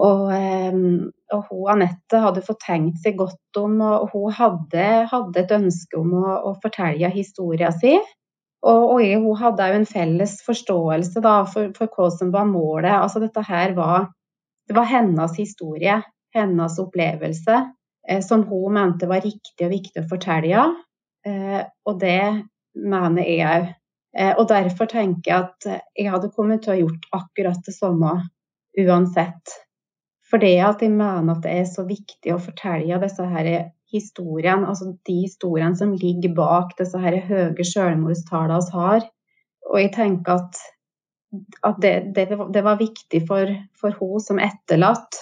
[0.00, 5.42] og, ehm, og hun Anette hadde fått tenkt seg godt om, og hun hadde, hadde
[5.42, 8.00] et ønske om å, å fortelle historien sin.
[8.60, 12.92] Og, og hun hadde jo en felles forståelse da, for, for, hva som var målet.
[12.92, 14.10] Altså Dette her var,
[14.68, 15.96] det var hennes historie,
[16.36, 17.60] hennes opplevelse,
[18.08, 20.66] eh, som hun mente var riktig og viktig å fortelle.
[21.26, 22.20] Eh, og det
[22.76, 23.72] mener jeg òg.
[24.18, 27.76] Eh, og derfor tenker jeg at jeg hadde kommet til å ha gjort akkurat det
[27.76, 28.14] samme
[28.80, 29.58] uansett.
[30.30, 33.50] For det at jeg mener at det er så viktig å fortelle disse her
[33.92, 39.08] historiene, altså de historiene som ligger bak disse her høye selvmordstallene vi har.
[39.70, 40.60] Og jeg tenker at,
[41.66, 45.20] at det, det, det, var viktig for, for hun som etterlatt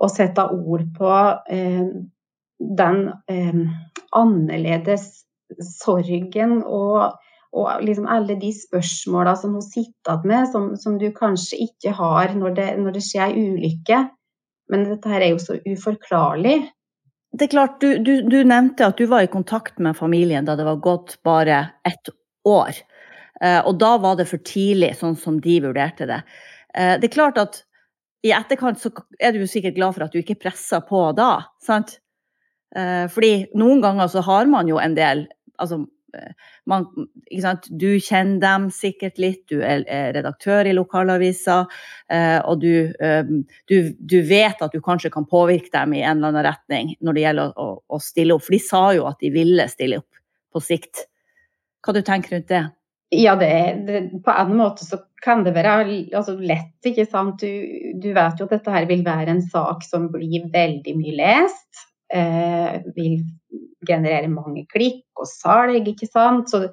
[0.00, 1.14] å sette ord på
[1.52, 1.88] eh,
[2.80, 3.64] den eh,
[4.16, 5.10] annerledes
[5.80, 7.18] sorgen og
[7.50, 12.34] og liksom alle de spørsmåla som hun sitter med, som, som, du kanskje ikke har
[12.38, 14.04] når det, når det skjer ei ulykke.
[14.70, 16.60] Men dette her er jo så uforklarlig.
[17.30, 20.56] Det er klart, du, du, du, nevnte at du var i kontakt med familien da
[20.58, 22.10] det var gått bare ett
[22.48, 22.74] år.
[23.40, 26.20] Eh, og da var det for tidlig, sånn som de vurderte det.
[26.74, 27.62] Eh, det er klart at
[28.26, 28.90] i etterkant så
[29.22, 32.00] er du sikkert glad for at du ikke pressa på da, sant?
[32.76, 35.24] Eh, fordi noen ganger så har man jo en del
[35.60, 35.84] altså
[36.70, 36.86] man,
[37.70, 41.60] Du kjenner dem sikkert litt, du er redaktør i lokalavisa,
[42.10, 43.24] eh, og du, eh,
[43.70, 47.16] du, du, vet at du kanskje kan påvirke dem i en eller annen retning når
[47.16, 48.46] det gjelder å, å stille opp.
[48.46, 50.20] For de sa jo at de ville stille opp
[50.50, 51.06] på sikt.
[51.84, 52.66] Hva du tenker rundt det?
[53.10, 53.50] Ja, det,
[53.86, 55.72] det, på en måte så kan det være
[56.14, 57.42] altså, lett, ikke sant.
[57.42, 61.16] Du, du, vet jo at dette her vil være en sak som blir veldig mye
[61.18, 61.88] lest.
[62.10, 63.20] Eh, vil
[63.86, 66.50] generere mange klikk og salg, ikke sant.
[66.50, 66.66] Så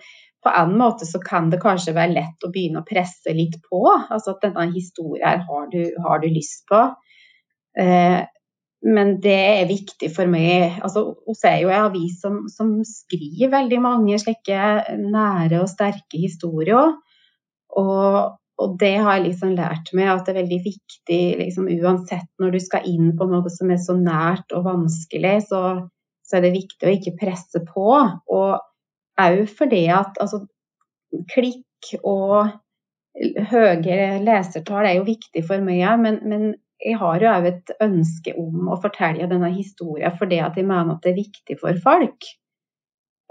[0.43, 3.83] på en måte så kan det kanskje være lett å begynne å presse litt på.
[3.87, 6.81] Altså at denne historien har du, har du lyst på.
[7.77, 8.23] Eh,
[8.87, 10.77] men det er viktig for meg.
[10.85, 16.21] altså Vi er jo en avis som, som, skriver veldig mange slike nære og sterke
[16.21, 16.93] historier.
[17.77, 22.29] Og, og det har jeg liksom lært meg at det er veldig viktig liksom, uansett
[22.41, 25.61] når du skal inn på noe som er så nært og vanskelig, så,
[26.25, 27.89] så er det viktig å ikke presse på.
[28.33, 30.41] Og òg fordi at altså,
[31.29, 32.49] klikk og
[33.51, 36.49] høye lesertall er jo viktig for meg, men, men
[36.81, 40.95] jeg har jo òg et ønske om å fortelle denne historien fordi at jeg mener
[40.95, 42.29] at det er viktig for folk.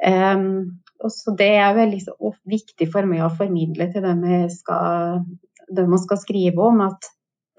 [0.07, 0.79] Um,
[1.13, 2.01] så Det er veldig
[2.49, 5.21] viktig for meg å formidle til dem skal,
[5.69, 7.11] dem jeg skal skrive om, at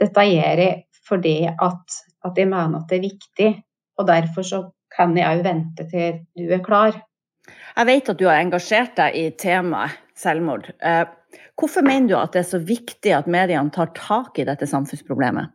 [0.01, 3.51] dette gjør jeg fordi at, at, jeg mener at det er viktig.
[3.97, 6.97] Og derfor så kan jeg òg vente til du er klar.
[7.47, 10.67] Jeg vet at du har engasjert deg i temaet selvmord.
[10.83, 11.05] Eh,
[11.59, 15.53] hvorfor mener du at det er så viktig at mediene tar tak i dette samfunnsproblemet?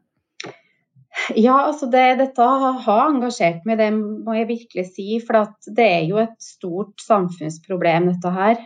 [1.38, 5.06] Ja, altså det, dette har engasjert meg, det må jeg virkelig si.
[5.22, 8.62] For det er jo et stort samfunnsproblem, dette her.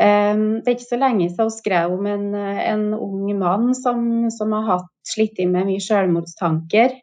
[0.00, 4.30] Um, det er ikke så lenge siden hun skrev om en, en ung mann som,
[4.32, 6.96] som, har hatt slitt med mye selvmordstanker.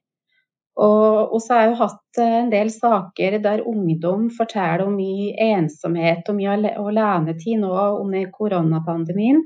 [0.77, 6.37] Og så har jo hatt en del saker der ungdom forteller om mye ensomhet og
[6.37, 7.71] mye alenetid nå
[8.03, 9.41] under koronapandemien.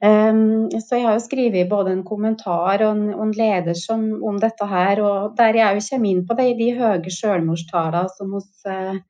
[0.00, 4.06] Um, så jeg har jo skrevet både en kommentar og en, og en leder som,
[4.24, 8.30] om dette her, og der jeg jo kommer inn på det, de høye selvmordstallene som
[8.32, 8.40] vi
[8.72, 9.00] uh,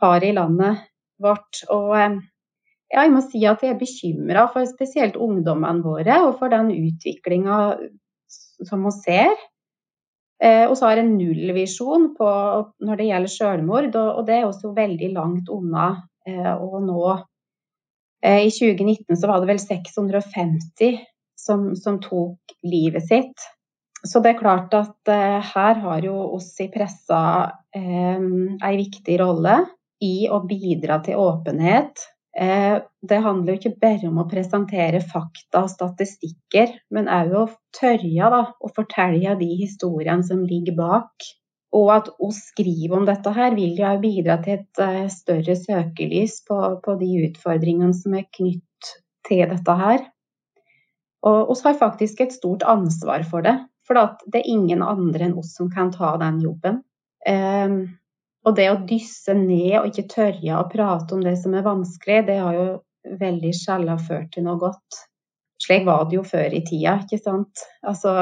[0.00, 0.86] har i landet
[1.20, 1.60] vårt.
[1.68, 2.16] Og uh,
[2.88, 6.72] ja, jeg må si at jeg er bekymra for spesielt ungdommene våre, og for den
[6.78, 7.58] utviklinga
[8.64, 9.34] som vi ser.
[10.40, 15.12] Uh, og så har en nullvisjon når det gjelder selvmord, og, det er også veldig
[15.12, 15.90] langt unna
[16.22, 17.31] å nå Eh,
[18.22, 21.00] I 2019 så var det vel 650
[21.38, 23.48] som, som tok livet sitt.
[24.06, 27.20] Så det er klart at eh, her har jo oss i pressa
[27.74, 28.24] eh,
[28.66, 29.60] ei viktig rolle
[30.02, 32.02] i å bidra til åpenhet.
[32.38, 37.44] Eh, det handler jo ikke bare om å presentere fakta og statistikker, men òg å
[37.78, 41.30] tørre da, å fortelle de historiene som ligger bak.
[41.72, 46.42] Og at å skrive om dette her vil jo bidra til et uh, større søkelys
[46.48, 48.92] på, på, de utfordringene som er knytt
[49.28, 50.04] til dette her.
[51.24, 53.56] Og oss har faktisk et stort ansvar for det.
[53.86, 53.98] For
[54.30, 56.82] det er ingen andre enn oss som kan ta den jobben.
[57.28, 57.82] Um,
[58.42, 62.24] og det å dysse ned og ikke tørre å prate om det som er vanskelig,
[62.26, 62.68] det har jo
[63.20, 65.02] veldig sjelden ført til noe godt.
[65.62, 67.62] Slik var det jo før i tida, ikke sant.
[67.86, 68.14] Altså,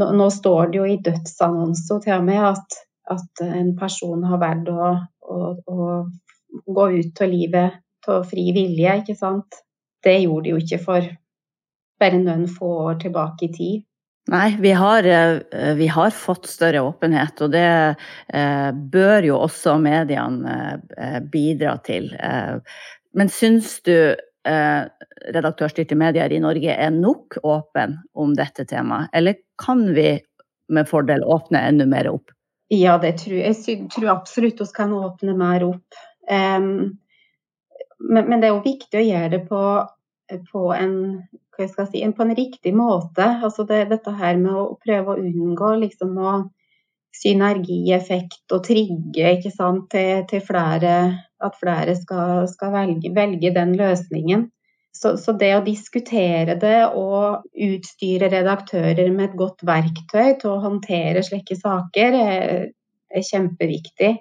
[0.00, 2.78] nå, nå står det jo i dødsannonser til og med at,
[3.14, 5.88] at en person har valgt å, å, å,
[6.66, 7.80] gå ut av livet
[8.10, 9.62] av fri vilje, ikke sant.
[10.04, 11.08] Det gjorde de jo ikke for
[12.00, 13.82] bare noen få år tilbake i tid.
[14.32, 17.96] Nei, vi har, eh, vi har, fått større åpenhet, og det
[18.32, 20.54] eh, bør jo også mediene
[20.96, 22.08] eh, bidra til.
[23.14, 29.86] Men syns du redaktørstyrte medier i Norge er nok åpen om dette temaet, eller kan
[29.96, 30.18] vi
[30.72, 32.32] med fordel åpne enda mer opp?
[32.72, 33.56] Ja, det tror jeg.
[33.68, 35.98] Jeg tror absolutt vi kan åpne mer opp.
[36.30, 36.96] Um,
[37.98, 39.62] men, men, det er jo viktig å gjøre det på,
[40.50, 40.96] på en
[41.60, 43.26] si, på en riktig måte.
[43.44, 46.36] Altså det, dette her med å prøve å unngå liksom å
[47.14, 50.96] synergieffekt og trigge sant, til, til flere,
[51.44, 54.48] at flere skal, skal velge, velge, den løsningen.
[54.94, 60.60] Så, så, det å diskutere det og utstyre redaktører med et godt verktøy til å
[60.62, 62.68] håndtere slike saker, er,
[63.10, 64.12] er kjempeviktig.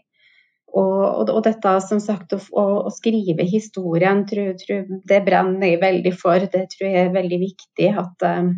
[0.73, 6.13] Og, og, dette som sagt, å, å skrive historien, tror, tror, det brenner jeg veldig
[6.17, 6.47] for.
[6.49, 7.89] Det tror jeg er veldig viktig.
[8.01, 8.55] at um,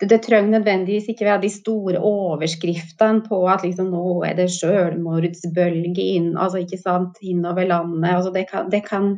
[0.00, 4.48] det, det, trenger nødvendigvis ikke være de store overskriftene på at liksom, nå er det
[4.56, 8.10] selvmordsbølge inn, altså, sant, innover landet.
[8.10, 9.12] Altså, det, kan, det, kan,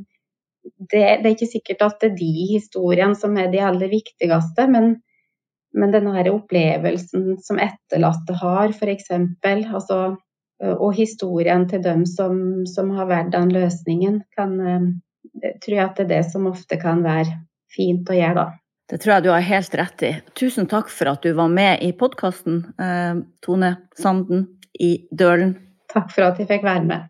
[0.92, 4.92] det, er ikke sikkert at det er de historiene som er de aller viktigste, men,
[5.72, 9.10] men denne opplevelsen som etterlatte har, f.eks.
[9.48, 10.00] Altså,
[10.60, 15.98] og historien til dem som, som har valgt den løsningen, kan, eh, tror jeg at
[15.98, 17.40] det er det som ofte kan være
[17.72, 18.65] fint å gjøre, da.
[18.86, 20.12] Det tror jeg du har helt rett i.
[20.38, 24.46] Tusen takk for at du var med i podkasten, eh, Tone Sanden
[24.78, 25.56] i Dølen.
[25.90, 27.08] Takk for at jeg fikk være med.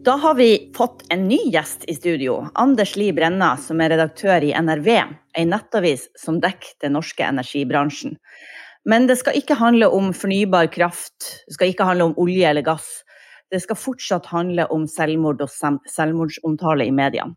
[0.00, 2.48] Da har vi fått en ny gjest i studio.
[2.54, 4.88] Anders Li Brenna, som er redaktør i NRV,
[5.36, 8.16] en nettavis som dekker den norske energibransjen.
[8.88, 12.64] Men det skal ikke handle om fornybar kraft, det skal ikke handle om olje eller
[12.64, 12.88] gass.
[13.50, 15.50] Det skal fortsatt handle om selvmord og
[15.90, 17.36] selvmordsomtale i mediene.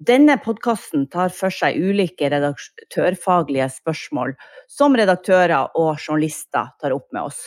[0.00, 4.32] Denne podkasten tar for seg ulike redaktørfaglige spørsmål
[4.64, 7.42] som redaktører og journalister tar opp med oss.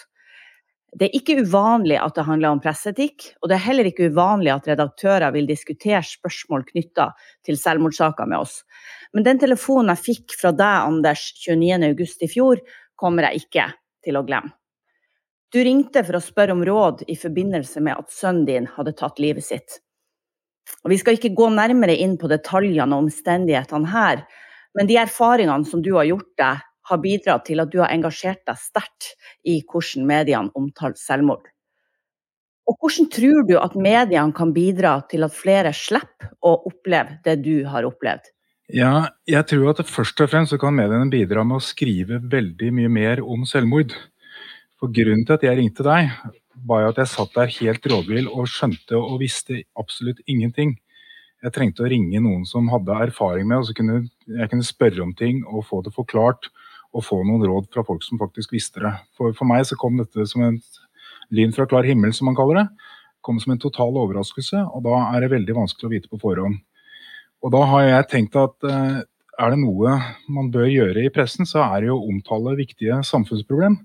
[0.93, 4.51] Det er ikke uvanlig at det handler om presseetikk, og det er heller ikke uvanlig
[4.53, 7.07] at redaktører vil diskutere spørsmål knytta
[7.45, 8.59] til selvmordssaker med oss.
[9.13, 12.61] Men den telefonen jeg fikk fra deg, Anders, 29.8 i fjor,
[12.99, 13.71] kommer jeg ikke
[14.05, 14.53] til å glemme.
[15.53, 19.19] Du ringte for å spørre om råd i forbindelse med at sønnen din hadde tatt
[19.21, 19.79] livet sitt.
[20.81, 24.23] Og vi skal ikke gå nærmere inn på detaljene og omstendighetene her,
[24.73, 28.43] men de erfaringene som du har gjort deg har bidratt til at du har engasjert
[28.47, 29.13] deg sterkt
[29.47, 31.47] i hvordan mediene omtaler selvmord.
[32.69, 37.41] Og hvordan tror du at mediene kan bidra til at flere slipper å oppleve det
[37.43, 38.29] du har opplevd?
[38.71, 42.91] Ja, jeg tror at først og fremst kan mediene bidra med å skrive veldig mye
[42.91, 43.91] mer om selvmord.
[44.79, 46.13] For Grunnen til at jeg ringte deg,
[46.63, 50.77] var at jeg satt der helt rådvill og skjønte og visste absolutt ingenting.
[51.43, 55.03] Jeg trengte å ringe noen som hadde erfaring med, og så kunne jeg kunne spørre
[55.03, 56.47] om ting og få det forklart
[56.93, 58.93] å få noen råd fra folk som faktisk visste det.
[59.17, 60.59] For, for meg så kom dette som en
[61.33, 62.67] lyn fra klar himmel, som man kaller det.
[63.25, 66.59] Kom som en total overraskelse, og da er det veldig vanskelig å vite på forhånd.
[67.43, 69.01] Og da har jeg tenkt at eh,
[69.41, 69.95] er det noe
[70.31, 73.79] man bør gjøre i pressen, så er det jo å omtale viktige samfunnsproblem.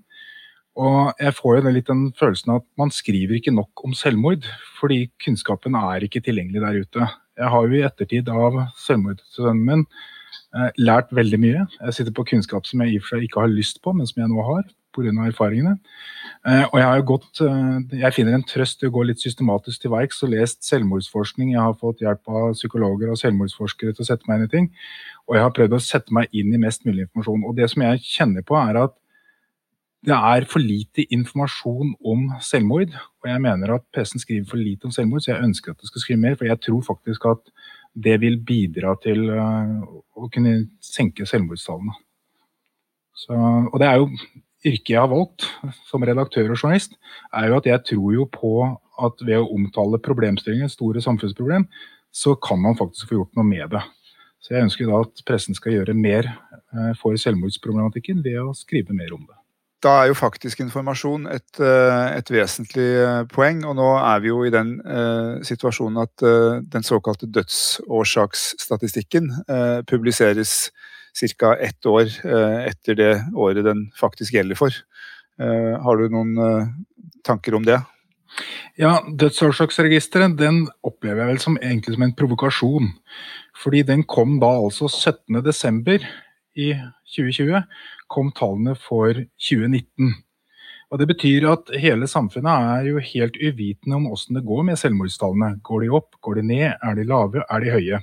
[0.79, 4.45] Og jeg får jo litt den følelsen at man skriver ikke nok om selvmord,
[4.77, 7.09] fordi kunnskapen er ikke tilgjengelig der ute.
[7.39, 9.83] Jeg har jo i ettertid av selvmordssønnen min
[10.81, 11.63] lært veldig mye.
[11.77, 14.07] Jeg sitter på kunnskap som jeg i og for seg ikke har lyst på, men
[14.09, 14.63] som jeg nå har
[14.95, 15.27] pga.
[15.27, 15.77] erfaringene.
[16.47, 19.21] Eh, og jeg har jo gått eh, Jeg finner en trøst i å gå litt
[19.21, 21.53] systematisk til verks og lest selvmordsforskning.
[21.53, 24.71] Jeg har fått hjelp av psykologer og selvmordsforskere til å sette meg inn i ting.
[25.27, 27.45] Og jeg har prøvd å sette meg inn i mest mulig informasjon.
[27.45, 28.95] Og det som jeg kjenner på, er at
[30.07, 32.93] det er for lite informasjon om selvmord.
[33.19, 35.91] Og jeg mener at pressen skriver for lite om selvmord, så jeg ønsker at det
[35.91, 36.37] skal skrive mer.
[36.39, 37.51] For jeg tror faktisk at
[38.03, 39.73] det vil bidra til eh,
[40.19, 41.95] å kunne senke selvmordstallene.
[43.19, 44.09] Så, og det er jo
[44.65, 45.45] yrket jeg har valgt
[45.87, 46.95] som redaktør og journalist,
[47.35, 48.53] er jo at jeg tror jo på
[48.99, 51.67] at ved å omtale problemstillinger, store samfunnsproblem,
[52.11, 53.83] så kan man faktisk få gjort noe med det.
[54.43, 58.95] Så jeg ønsker da at pressen skal gjøre mer eh, for selvmordsproblematikken ved å skrive
[58.95, 59.38] mer om det.
[59.83, 63.63] Da er jo faktisk informasjon et, eh, et, vesentlig eh, poeng.
[63.67, 69.79] Og nå er vi jo i den eh, situasjonen at eh, den såkalte dødsårsaksstatistikken eh,
[69.87, 70.71] publiseres
[71.39, 71.55] ca.
[71.55, 74.71] ett år eh, etter det året den faktisk gjelder for.
[75.39, 76.35] har du noen
[77.23, 77.77] tanker om det?
[78.75, 82.89] Ja, Dødsårsaksregisteret den opplever jeg vel som egentlig som en provokasjon.
[83.55, 86.03] Fordi den kom da altså 17.12.
[86.59, 86.73] i
[87.15, 87.63] 2020
[88.11, 90.15] kom tallene for 2019.
[90.89, 94.79] Og Det betyr at hele samfunnet er jo helt uvitende om hvordan det går med
[94.81, 95.59] selvmordstallene.
[95.61, 98.01] Går de opp, går de ned, er de lave, er de høye?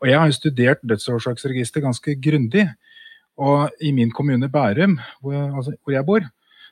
[0.00, 2.68] Og Jeg har jo studert dødsårsaksregisteret ganske grundig.
[3.36, 6.26] Og i min kommune Bærum, hvor, altså, hvor jeg bor,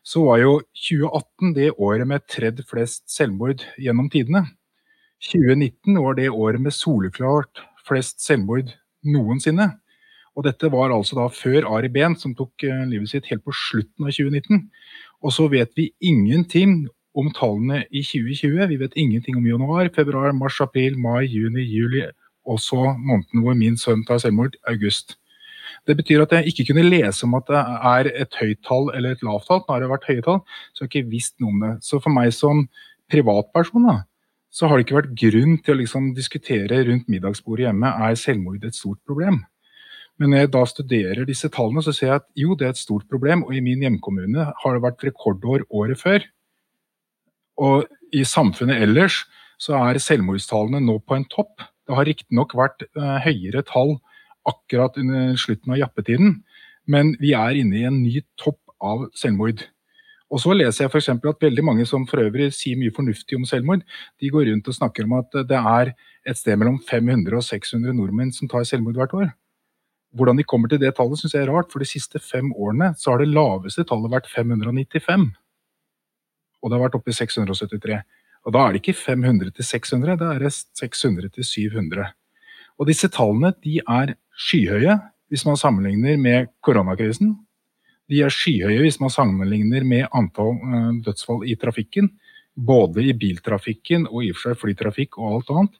[0.05, 4.47] så var jo 2018 det året med tredd flest selvmord gjennom tidene.
[5.23, 8.71] 2019 var det året med soleklart flest selvmord
[9.03, 9.69] noensinne.
[10.37, 13.55] Og dette var altså da før Ari Behn, som tok eh, livet sitt helt på
[13.57, 14.67] slutten av 2019.
[15.23, 16.87] Og så vet vi ingenting
[17.19, 18.63] om tallene i 2020.
[18.71, 22.07] Vi vet ingenting om januar, februar, mars, april, mai, juni, juli.
[22.49, 25.19] Og så måneden hvor min sønn tar selvmord, august.
[25.87, 27.61] Det betyr at jeg ikke kunne lese om at det
[27.91, 29.63] er et høyt tall eller et lavt tall.
[29.67, 30.41] Nå har det vært høye tall,
[30.73, 31.73] så jeg har ikke visst noe om det.
[31.87, 32.65] Så for meg som
[33.13, 33.97] privatperson da,
[34.53, 38.65] så har det ikke vært grunn til å liksom diskutere rundt middagsbordet hjemme er selvmord
[38.69, 39.41] et stort problem.
[40.21, 42.81] Men når jeg da studerer disse tallene, så ser jeg at jo, det er et
[42.81, 43.45] stort problem.
[43.47, 46.27] Og i min hjemkommune har det vært rekordår året før.
[47.63, 49.23] Og i samfunnet ellers
[49.63, 51.63] så er selvmordstallene nå på en topp.
[51.87, 53.97] Det har riktignok vært uh, høyere tall
[54.49, 56.41] akkurat under slutten av jappetiden,
[56.91, 59.63] men vi er inne i en ny topp av selvmord.
[60.33, 61.11] Og så leser jeg f.eks.
[61.13, 63.85] at veldig mange som for øvrig sier mye fornuftig om selvmord,
[64.19, 65.93] de går rundt og snakker om at det er
[66.27, 69.31] et sted mellom 500 og 600 nordmenn som tar selvmord hvert år.
[70.13, 71.71] Hvordan de kommer til det tallet, syns jeg er rart.
[71.73, 75.31] For de siste fem årene så har det laveste tallet vært 595.
[76.63, 78.03] Og det har vært oppe i 673.
[78.43, 82.11] Og da er det ikke 500 til 600, da er det 600 til 700.
[82.81, 84.15] Og disse tallene de er
[84.49, 84.99] skyhøye
[85.33, 87.37] hvis man sammenligner med koronakrisen.
[88.11, 92.11] De er skyhøye hvis man sammenligner med antall uh, dødsfall i trafikken.
[92.53, 95.79] Både i biltrafikken og i og for seg flytrafikk og alt annet.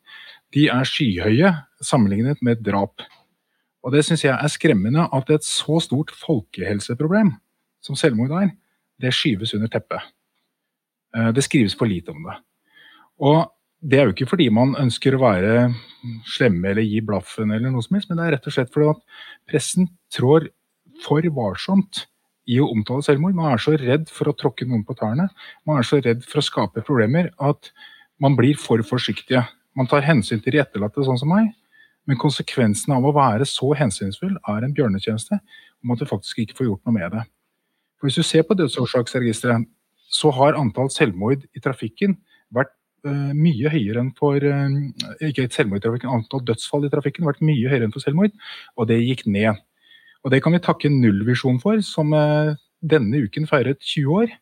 [0.57, 1.51] De er skyhøye
[1.85, 3.05] sammenlignet med drap.
[3.83, 7.33] Og det syns jeg er skremmende at et så stort folkehelseproblem
[7.83, 8.53] som selvmord er,
[9.03, 10.13] det skyves under teppet.
[11.17, 12.37] Eh, det skrives for lite om det.
[13.23, 13.41] Og
[13.83, 15.55] det er jo ikke fordi man ønsker å være
[16.31, 18.93] slemme eller gi blaffen, eller noe som helst, men det er rett og slett fordi
[18.93, 19.03] at
[19.51, 20.47] pressen trår
[21.03, 22.05] for varsomt
[22.51, 23.35] i å omtale selvmord.
[23.35, 25.29] Man er så redd for å tråkke noen på tærne.
[25.67, 27.73] Man er så redd for å skape problemer at
[28.23, 29.43] man blir for forsiktige.
[29.79, 31.51] Man tar hensyn til de etterlatte, sånn som meg,
[32.09, 35.39] men konsekvensen av å være så hensynsfull er en bjørnetjeneste
[35.83, 37.25] om at du faktisk ikke får gjort noe med det.
[37.99, 39.67] For Hvis du ser på dødsårsaksregisteret,
[40.13, 42.17] så har antall selvmord i trafikken
[42.53, 42.73] vært
[43.07, 47.45] uh, mye høyere enn for uh, Ikke selvmord i trafikken, antall dødsfall i trafikken vært
[47.47, 48.35] mye høyere enn for selvmord,
[48.77, 49.63] og det gikk ned.
[50.23, 54.35] Og Det kan vi takke Nullvisjon for, som uh, denne uken feiret 20 år.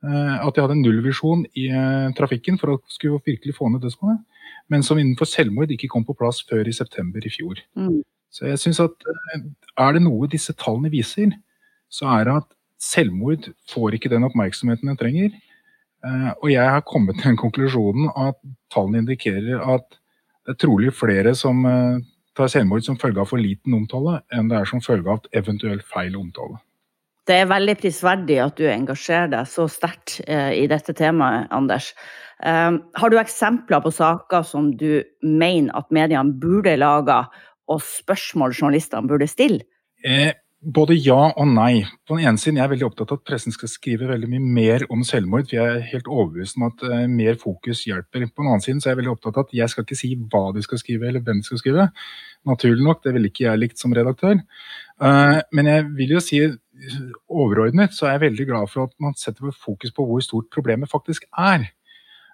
[0.00, 1.66] At de hadde en nullvisjon i
[2.16, 4.22] trafikken for å skulle virkelig få ned dødsfallet
[4.70, 7.60] men som innenfor selvmord ikke kom på plass før i september i fjor.
[7.78, 8.00] Mm.
[8.30, 9.42] Så jeg synes at eh,
[9.80, 11.32] Er det noe disse tallene viser,
[11.90, 12.48] så er det at
[12.80, 15.34] selvmord får ikke den oppmerksomheten den trenger.
[16.04, 18.38] Eh, og jeg har kommet til den konklusjonen at
[18.72, 19.86] tallene indikerer at
[20.46, 22.02] det er trolig flere som eh,
[22.36, 25.86] tar selvmord som følge av for liten omtale, enn det er som følge av eventuelt
[25.88, 26.60] feil omtale.
[27.30, 31.92] Det er veldig prisverdig at du engasjerer deg så sterkt i dette temaet, Anders.
[32.40, 37.18] Um, har du eksempler på saker som du mener at mediene burde lage,
[37.70, 39.66] og spørsmål journalistene burde stille?
[40.02, 41.84] Eh, både ja og nei.
[42.08, 44.48] På den ene siden jeg er veldig opptatt av at pressen skal skrive veldig mye
[44.56, 45.46] mer om selvmord.
[45.46, 48.26] for Jeg er helt overbevist om at eh, mer fokus hjelper.
[48.32, 50.42] På den annen side er jeg veldig opptatt av at jeg skal ikke si hva
[50.56, 51.86] de skal skrive eller hvem de skal skrive.
[52.48, 54.40] Naturlig nok, det ville ikke jeg likt som redaktør.
[55.52, 56.40] Men jeg vil jo si
[57.28, 60.90] overordnet så er jeg veldig glad for at man setter fokus på hvor stort problemet
[60.90, 61.68] faktisk er.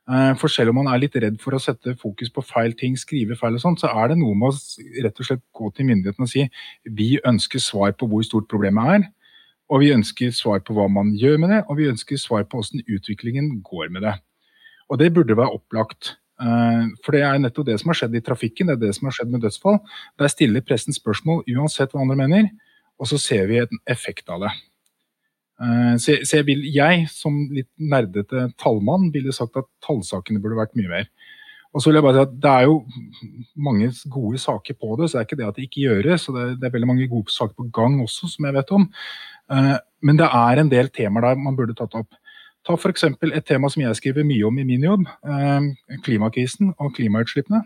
[0.07, 2.94] Eh, for selv om man er litt redd for å sette fokus på feil ting,
[2.99, 5.88] skrive feil og sånt, så er det noe med å rett og slett gå til
[5.88, 6.44] myndighetene og si
[6.99, 9.09] vi ønsker svar på hvor stort problemet er.
[9.66, 12.61] Og vi ønsker svar på hva man gjør med det, og vi ønsker svar på
[12.61, 14.14] hvordan utviklingen går med det.
[14.86, 16.12] Og det burde være opplagt.
[16.38, 19.09] Eh, for det er nettopp det som har skjedd i trafikken, det er det som
[19.09, 19.80] har skjedd med dødsfall.
[20.22, 22.53] Der stiller pressen spørsmål uansett hva andre mener,
[22.97, 24.53] og så ser vi en effekt av det.
[25.62, 30.76] Eh, så, jeg, vil, jeg, som litt nerdete tallmann, ville sagt at tallsakene burde vært
[30.78, 31.09] mye mer.
[31.76, 32.76] Og så vil jeg bare si at Det er jo
[33.68, 36.28] mange gode saker på det, så det er ikke det at det ikke gjøres.
[36.28, 38.86] og Det, det er veldig mange gode saker på gang også, som jeg vet om.
[39.53, 42.16] Eh, men det er en del temaer der man burde tatt opp.
[42.66, 43.05] Ta f.eks.
[43.05, 47.62] et tema som jeg skriver mye om i min jobb, eh, klimakrisen og klimautslippene.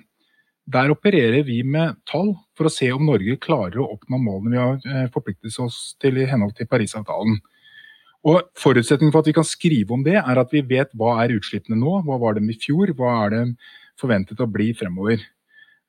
[0.68, 4.61] Der opererer vi med tall for å se om Norge klarer å oppnå målene vi
[4.61, 7.40] har eh, forpliktet oss til i henhold til Parisavtalen.
[8.28, 11.32] Og Forutsetningen for at vi kan skrive om det, er at vi vet hva er
[11.38, 13.44] utslippene nå, hva var de i fjor, hva er det
[14.00, 15.22] forventet å bli fremover.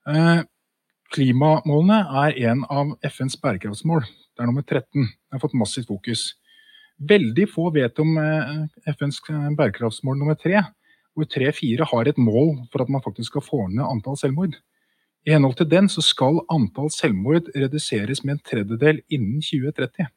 [0.08, 0.40] Eh,
[1.12, 4.06] klimamålene er en av FNs bærekraftsmål.
[4.08, 5.04] Det er nummer 13.
[5.04, 6.30] Det har fått massivt fokus.
[6.96, 8.54] Veldig få vet om eh,
[8.94, 9.20] FNs
[9.58, 10.64] bærekraftsmål nummer tre,
[11.14, 14.56] hvor tre-fire har et mål for at man faktisk skal få ned antall selvmord.
[15.26, 20.08] I henhold til den så skal antall selvmord reduseres med en tredjedel innen 2030.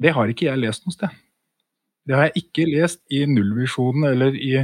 [0.00, 1.20] Det har ikke jeg lest noe sted.
[2.08, 4.54] Det har jeg ikke lest i nullvisjonen eller i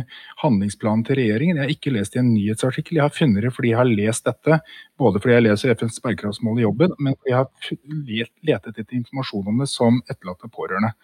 [0.41, 1.59] handlingsplanen til regjeringen.
[1.59, 2.97] Jeg har ikke lest i en nyhetsartikkel.
[2.97, 4.59] Jeg har funnet det fordi jeg har lest dette,
[4.99, 9.53] både fordi jeg leser FNs bærekraftsmål i jobben, men fordi jeg har letet etter informasjon
[9.53, 10.95] om det som etterlatte pårørende.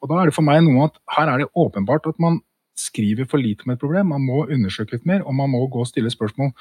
[0.00, 2.40] Og Da er det for meg noe at her er det åpenbart at man
[2.78, 4.10] skriver for lite om et problem.
[4.12, 6.52] Man må undersøke litt mer, og man må gå og stille spørsmål.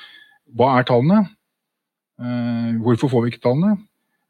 [0.54, 1.24] Hva er tallene?
[2.22, 3.78] Eh, hvorfor får vi ikke tallene?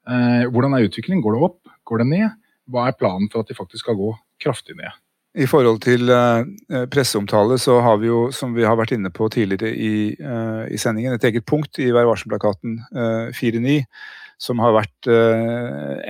[0.08, 1.24] Eh, hvordan er utviklingen?
[1.24, 1.74] Går det opp?
[1.86, 2.38] Går det ned?
[2.72, 4.14] Hva er planen for at de faktisk skal gå
[4.44, 4.92] kraftig ned.
[5.34, 6.46] I forhold til uh,
[6.94, 11.16] presseomtale så har vi jo, som vi har vært inne på tidligere i, i sendingen,
[11.16, 13.80] et eget punkt i Vær varsom-plakaten uh, 4.9
[14.44, 15.08] som har vært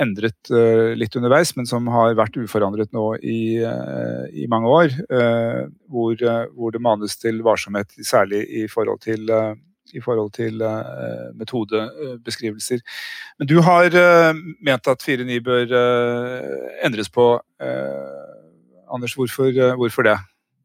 [0.02, 0.50] endret
[0.98, 4.96] litt underveis, men som har vært uforandret nå i, i mange år.
[5.86, 6.24] Hvor,
[6.56, 9.30] hvor, det manes til varsomhet, særlig i forhold til
[9.94, 10.62] i forhold til
[11.38, 12.82] metodebeskrivelser.
[13.38, 13.94] Men du har
[14.64, 15.76] ment at 4.9 bør
[16.86, 17.28] endres på.
[18.94, 20.18] Anders, hvorfor, hvorfor, det?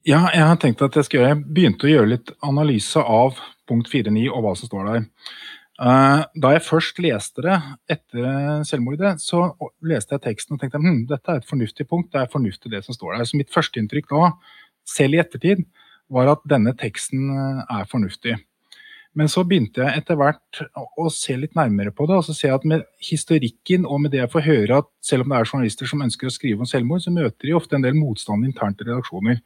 [0.07, 3.39] Ja, jeg har tenkt at jeg skal jeg begynte å gjøre litt analyse av
[3.69, 5.07] punkt 4.9 og hva som står der.
[5.79, 7.57] Da jeg først leste det
[7.95, 9.45] etter selvmordet, så
[9.87, 12.83] leste jeg teksten og tenkte hm, dette er et fornuftig punkt, det er fornuftig det
[12.87, 13.29] som står der.
[13.31, 14.25] Så mitt førsteinntrykk nå,
[14.89, 15.63] selv i ettertid,
[16.11, 17.31] var at denne teksten
[17.63, 18.39] er fornuftig.
[19.19, 20.61] Men så begynte jeg etter hvert
[21.01, 22.19] å se litt nærmere på det.
[22.21, 25.25] og så ser jeg at Med historikken og med det jeg får høre, at selv
[25.25, 27.87] om det er journalister som ønsker å skrive om selvmord, så møter de ofte en
[27.87, 29.41] del motstand internt i redaksjoner.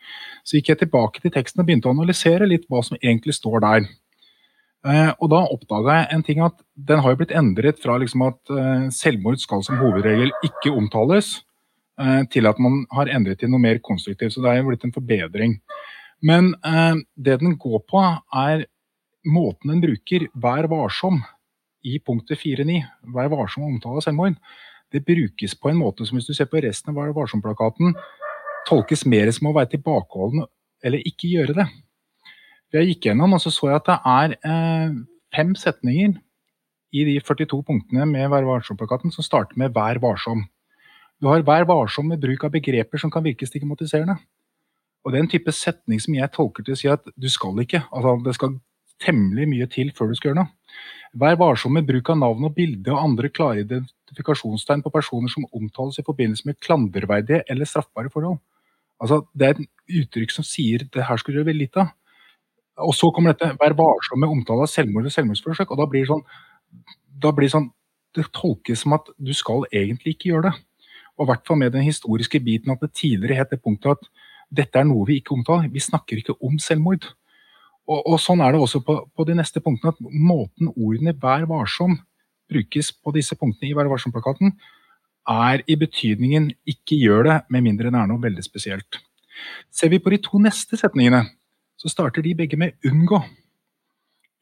[0.44, 3.62] Så gikk jeg tilbake til teksten og begynte å analysere litt hva som egentlig står
[3.64, 3.88] der.
[4.82, 8.24] Eh, og da oppdaga jeg en ting at den har jo blitt endret fra liksom
[8.26, 11.36] at eh, selvmord skal som hovedregel ikke omtales,
[12.02, 14.34] eh, til at man har endret til noe mer konstruktivt.
[14.34, 15.60] Så det er jo blitt en forbedring.
[16.22, 16.52] Men
[17.18, 18.00] det den går på,
[18.38, 18.60] er
[19.26, 21.18] måten den bruker 'vær varsom'
[21.82, 24.36] i punktet 4.9, 'vær varsom' omtale selvmord,
[24.92, 27.94] det brukes på en måte som hvis du ser på resten av Vær varsom-plakaten,
[28.68, 30.44] tolkes mer som å være tilbakeholden
[30.84, 31.66] eller ikke gjøre det.
[32.72, 34.92] Jeg gikk gjennom og så så jeg at det er eh,
[35.36, 36.14] fem setninger
[36.92, 40.46] i de 42 punktene med Vær varsom-plakaten som starter med 'vær varsom'.
[41.20, 44.16] Du har 'vær varsom' med bruk av begreper som kan virke stigmatiserende.
[45.04, 47.60] Og det er en type setning som jeg tolker til å si at du skal
[47.60, 47.84] ikke.
[47.92, 48.60] Altså, det skal
[49.00, 50.52] temmelig mye til før du skal gjøre noe.
[51.14, 55.44] Vær varsom med bruk av navn og bilde og andre klare identifikasjonstegn på personer som
[55.52, 58.38] omtales i forbindelse med klanderverdige eller straffbare forhold.
[59.02, 59.68] Altså, det er et
[60.02, 61.92] uttrykk som sier det her skulle du gjøre lite av.
[62.78, 65.70] Og så kommer dette 'vær varsom med omtale av selvmord og selvmordsforsøk'.
[65.70, 66.24] og da blir det sånn,
[67.18, 67.70] da blir det sånn
[68.14, 70.54] det tolkes som at du skal egentlig ikke gjøre det.
[71.18, 74.08] Og i hvert fall med den historiske biten at det tidligere het det punktet at
[74.52, 75.68] dette er noe vi ikke omtaler.
[75.72, 77.04] Vi snakker ikke om selvmord.
[77.88, 79.92] Og, og, Sånn er det også på, på, de neste punktene.
[79.92, 81.98] at Måten ordene 'vær varsom'
[82.48, 84.52] brukes på disse punktene i Vær varsom-plakaten,
[85.28, 89.00] er i betydningen 'ikke gjør det', med mindre det er noe veldig spesielt.
[89.70, 91.30] Ser vi på de to neste setningene,
[91.82, 93.22] så starter de begge med 'unngå'.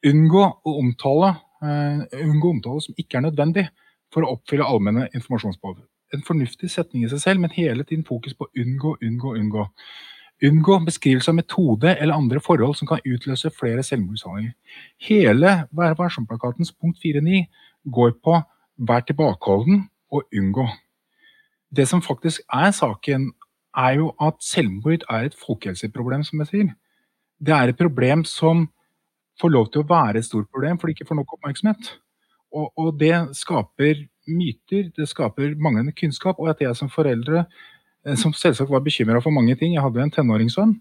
[0.05, 3.67] Unngå å omtale, uh, unngå omtale som ikke er nødvendig
[4.13, 5.81] for å oppfylle allmenne informasjonsbehov.
[6.13, 9.65] En fornuftig setning i seg selv, men hele tiden fokus på unngå, unngå, unngå.
[10.43, 14.53] Unngå beskrivelse av metode eller andre forhold som kan utløse flere selvmordshandlinger.
[15.07, 17.45] Hele Vær varsom-plakatens punkt 4.9
[17.93, 18.41] går på
[18.77, 20.67] vær tilbakeholden og unngå.
[21.75, 23.31] Det som faktisk er saken,
[23.77, 26.73] er jo at selvmord er et folkehelseproblem, som jeg sier.
[27.41, 28.67] Det er et problem som
[29.41, 31.91] får lov til å være et stort problem fordi det ikke får nok oppmerksomhet.
[32.53, 37.47] Og, og det skaper myter, det skaper manglende kunnskap, og at jeg som foreldre
[38.07, 39.75] Eh, som selvsagt var bekymra for mange ting.
[39.75, 40.73] Jeg hadde en tenåringssønn.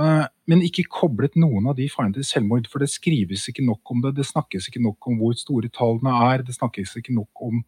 [0.00, 2.68] Eh, men ikke koblet noen av de farene til selvmord.
[2.72, 4.14] For det skrives ikke nok om det.
[4.18, 6.46] Det snakkes ikke nok om hvor store tallene er.
[6.46, 7.62] Det snakkes ikke nok om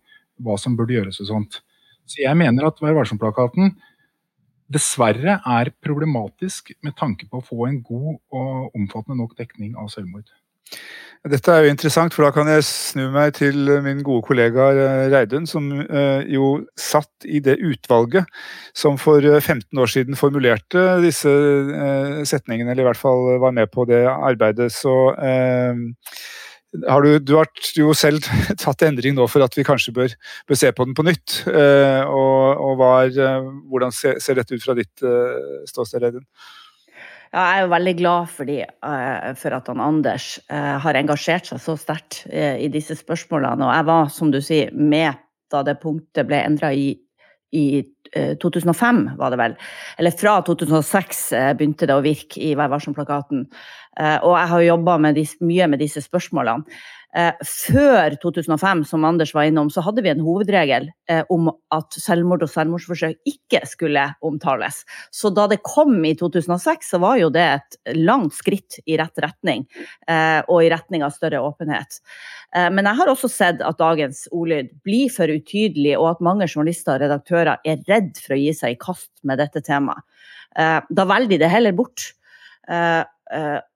[0.45, 1.61] hva som burde gjøres og sånt.
[2.07, 3.75] Så jeg mener at Vær varsom-plakaten
[4.73, 9.91] dessverre er problematisk med tanke på å få en god og omfattende nok dekning av
[9.93, 10.29] selvmord.
[11.27, 15.07] Dette er jo interessant, for da kan jeg snu meg til min gode kollega eh,
[15.11, 18.29] Reidun, som eh, jo satt i det utvalget
[18.77, 21.33] som for 15 eh, år siden formulerte disse
[22.31, 24.71] setningene, eller i hvert fall var med på det arbeidet.
[24.75, 24.95] Så
[26.89, 28.27] har du, du, har jo selv
[28.63, 30.15] tatt endring nå for at vi kanskje bør,
[30.49, 31.41] bør se på den på nytt.
[31.47, 33.11] Og, og var,
[33.71, 35.05] hvordan ser, ser, dette ut fra ditt
[35.71, 36.27] ståsted, Reidun?
[37.35, 38.61] Ja, jeg er jo veldig glad for, de,
[39.37, 43.67] for at han Anders har engasjert seg så sterkt i disse spørsmålene.
[43.67, 45.19] Og jeg var, som du sier, med
[45.53, 46.95] da det punktet ble endra i,
[47.55, 47.67] i
[48.43, 49.57] 2005, var det vel.
[49.99, 51.23] Eller fra 2006
[51.59, 53.47] begynte det å virke i Vær varsom-plakaten.
[53.97, 56.67] Og jeg har jobba mye med disse spørsmålene.
[57.17, 61.97] Eh, før 2005, som Anders var innom, så hadde vi en hovedregel eh, om at
[61.97, 64.83] selvmord og selvmordsforsøk ikke skulle omtales.
[65.15, 69.25] Så da det kom i 2006, så var jo det et langt skritt i rett
[69.25, 69.65] retning,
[70.11, 72.03] eh, og i retning av større åpenhet.
[72.57, 76.95] Men jeg har også sett at dagens ordlyd blir for utydelig, og at mange journalister
[76.95, 80.01] og redaktører er redd for å gi seg i kast med dette temaet.
[80.57, 82.07] Da velger de det heller bort.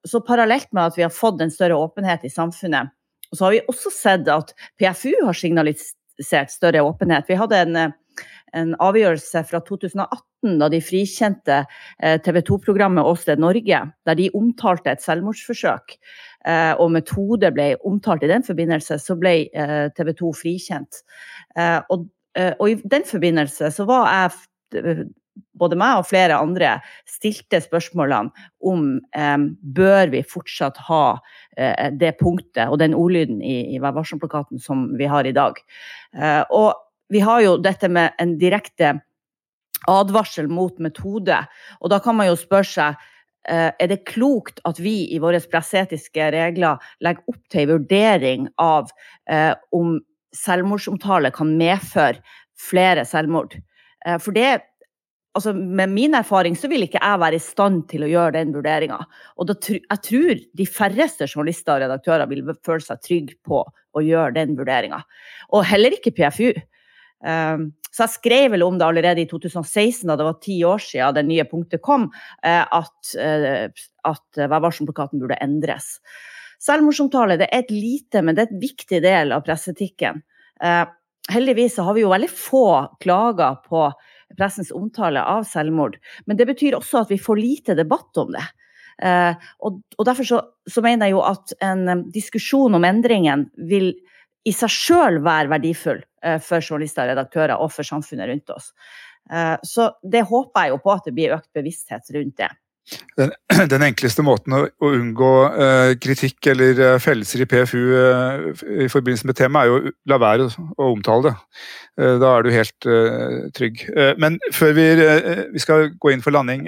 [0.06, 2.92] Så parallelt med at vi har fått en større åpenhet i samfunnet,
[3.36, 7.28] så har vi også sett at PFU har signalisert større åpenhet.
[7.28, 7.78] Vi hadde en,
[8.56, 11.58] en avgjørelse fra 2018 da de frikjente
[12.02, 15.96] eh, TV 2-programmet Åsted Norge, der de omtalte et selvmordsforsøk.
[16.48, 21.02] Eh, og metode ble omtalt i den forbindelse, så ble eh, TV 2 frikjent.
[21.90, 22.06] Og,
[22.38, 25.08] og i den forbindelse så var jeg
[25.60, 26.76] både meg og flere andre
[27.08, 31.04] stilte spørsmålene om eh, bør vi fortsatt ha
[31.56, 35.60] eh, det punktet og den ordlyden i, i Vær varsom-plakaten som vi har i dag.
[36.16, 36.74] Eh, og
[37.10, 38.94] vi har jo dette med en direkte
[39.88, 41.38] advarsel mot metode,
[41.80, 43.06] og da kan man jo spørre seg
[43.48, 48.48] eh, er det klokt at vi i våre presseetiske regler legger opp til en vurdering
[48.60, 48.92] av
[49.30, 49.98] eh, om
[50.36, 52.20] selvmordsomtale kan medføre
[52.60, 53.56] flere selvmord?
[54.06, 54.60] Eh, for det
[55.36, 58.54] altså Med min erfaring så vil ikke jeg være i stand til å gjøre den
[58.54, 58.98] vurderinga.
[59.38, 64.02] Og da, jeg tror de færreste journalister og redaktører vil føle seg trygge på å
[64.04, 65.02] gjøre den vurderinga.
[65.54, 66.50] Og heller ikke PFU.
[67.20, 70.80] Um, så jeg skrev vel om det allerede i 2016, da det var ti år
[70.80, 72.06] siden det nye punktet kom,
[72.46, 73.66] uh, at, uh,
[74.08, 75.98] at Vær varsom-plakaten burde endres.
[76.60, 80.22] Selvmordsomtale det er et lite, men det er et viktig del av presseetikken.
[80.64, 80.86] Uh,
[81.30, 82.66] heldigvis har vi jo veldig få
[83.02, 83.88] klager på
[84.38, 85.98] pressens omtale av selvmord.
[86.26, 88.44] Men det betyr også at vi får lite debatt om det.
[89.02, 93.94] Eh, og, Derfor så, så, mener jeg jo at en um, diskusjon om endringen vil
[94.48, 98.70] i seg sjøl være verdifull eh, for journalister, redaktører og for samfunnet rundt oss.
[99.32, 102.50] Eh, så det håper jeg jo på at det blir økt bevissthet rundt det.
[103.18, 103.32] Den,
[103.72, 108.48] den, enkleste måten å, å unngå uh, kritikk eller uh, fellelser i PFU uh,
[108.84, 111.34] i forbindelse med temaet, er jo å la være å, omtale det.
[112.22, 112.88] da er du helt
[113.54, 113.82] trygg.
[114.22, 114.86] men før vi,
[115.52, 116.64] vi, skal gå inn for landing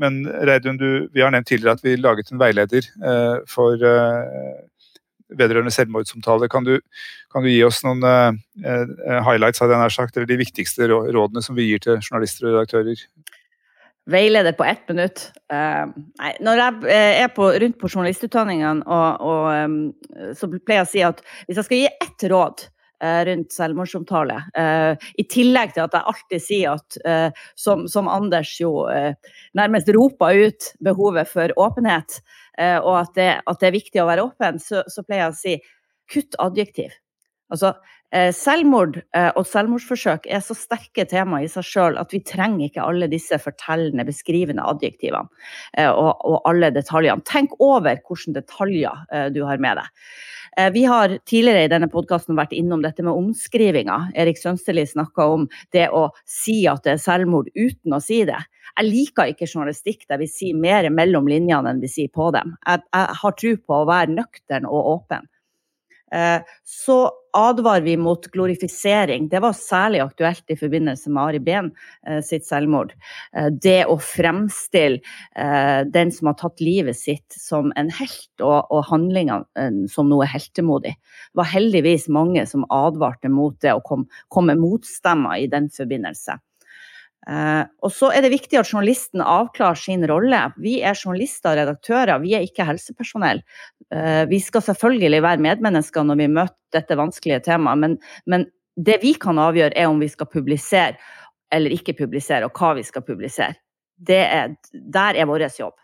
[0.00, 0.78] Men Reidun,
[1.12, 2.88] vi har nevnt tidligere at vi laget en veileder
[3.50, 3.76] for
[5.36, 6.48] vedrørende selvmordsomtale.
[6.48, 6.78] Kan du,
[7.32, 8.02] kan du, gi oss noen
[9.28, 13.06] highlights av sagt, eller de viktigste rådene som vi gir til journalister og redaktører?
[14.06, 15.32] Veileder på ett minutt.
[15.52, 15.90] Uh,
[16.20, 20.86] nei, når jeg eh, er på, rundt på journalistutdanningene, og, og, um, så pleier jeg
[20.86, 25.74] å si at hvis jeg skal gi ett råd uh, rundt selvmordsomtale, uh, i tillegg
[25.74, 26.98] til at jeg alltid sier at,
[27.58, 28.86] som, som, Anders jo
[29.58, 32.20] nærmest roper ut behovet for åpenhet,
[32.56, 35.40] og at det, at det, er viktig å være åpen, så, så pleier jeg å
[35.40, 35.56] si
[36.14, 36.94] kutt adjektiv.
[37.52, 37.74] Altså,
[38.14, 42.84] selvmord eh, og selvmordsforsøk er så sterke tema i seg sjøl at vi trenger ikke
[42.84, 45.26] alle disse fortellende, beskrivende adjektivene
[45.76, 47.24] eh, og, alle detaljene.
[47.26, 49.92] Tenk over hvilke detaljer eh, du har med deg.
[50.56, 53.98] Eh, vi har tidligere i denne podkasten vært innom dette med omskrivinga.
[54.16, 58.38] Erik Sønsteli snakka om det å si at det er selvmord uten å si det.
[58.76, 62.56] Jeg liker ikke journalistikk der vi sier mer mellom linjene enn vi sier på dem.
[62.66, 65.28] Jeg, jeg har tro på å være nøktern og åpen.
[66.14, 69.28] Eh, så advarer vi mot glorifisering.
[69.28, 71.70] Det var særlig aktuelt i forbindelse med Ari Behn
[72.06, 72.94] eh, sitt selvmord.
[73.36, 75.02] Eh, det å fremstille
[75.92, 80.94] den som har tatt livet sitt som en helt, og, og handlingene som noe heltemodig.
[80.96, 84.06] Det var heldigvis mange som advarte mot det og kom,
[84.46, 86.38] med motstemmer i den forbindelse.
[87.26, 90.44] Uh, og så er det viktig at journalisten avklarer sin rolle.
[90.62, 93.42] Vi er journalister og redaktører, vi er ikke helsepersonell.
[93.90, 97.98] Uh, vi skal selvfølgelig være medmennesker når vi møter dette vanskelige temaet, men,
[98.30, 98.46] men,
[98.76, 100.98] det vi kan avgjøre, er om vi skal publisere
[101.54, 103.54] eller ikke publisere, og hva vi skal publisere.
[104.12, 104.52] Er,
[104.92, 105.78] der er vår jobb.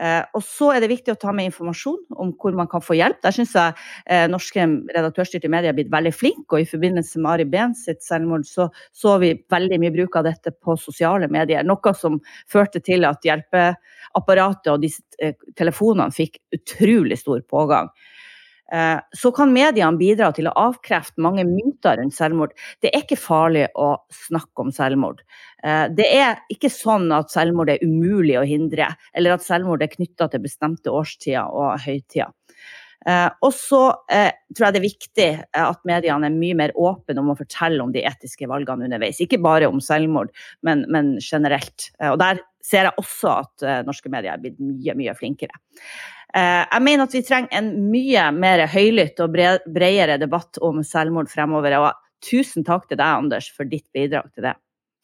[0.00, 2.96] Eh, og så er det viktig å ta med informasjon om hvor man kan få
[2.96, 3.18] hjelp.
[3.24, 3.76] Der syns jeg
[4.06, 4.64] eh, norske
[4.96, 8.70] redaktørstyrte medier har blitt veldig flinke, og i forbindelse med Ari Behn sitt selvmord så
[8.96, 11.66] så vi veldig mye bruk av dette på sosiale medier.
[11.66, 12.16] Noe som
[12.50, 17.92] førte til at hjelpeapparatet og disse eh, telefonene fikk utrolig stor pågang.
[18.72, 22.54] Eh, så kan mediene bidra til å avkrefte mange myter rundt selvmord.
[22.82, 23.92] Det er ikke farlig å
[24.28, 25.24] snakke om selvmord.
[25.64, 29.90] Eh, det er ikke sånn at selvmord er umulig å hindre, eller at selvmord er
[29.92, 32.30] knytta til bestemte årstider og høytider.
[33.08, 37.30] Eh, og så tror jeg det er viktig at mediene er mye mer åpne om
[37.32, 39.22] å fortelle om de etiske valgene underveis.
[39.24, 40.30] Ikke bare om selvmord,
[40.66, 41.88] men, men generelt.
[42.10, 45.56] Og der ser jeg også at norske medier er blitt mye, mye flinkere.
[46.30, 51.30] Eh, jeg mener at vi trenger en mye mer høylytt og bredere debatt om selvmord
[51.32, 51.76] fremover.
[51.80, 54.56] Og tusen takk til deg, Anders, for ditt bidrag til det.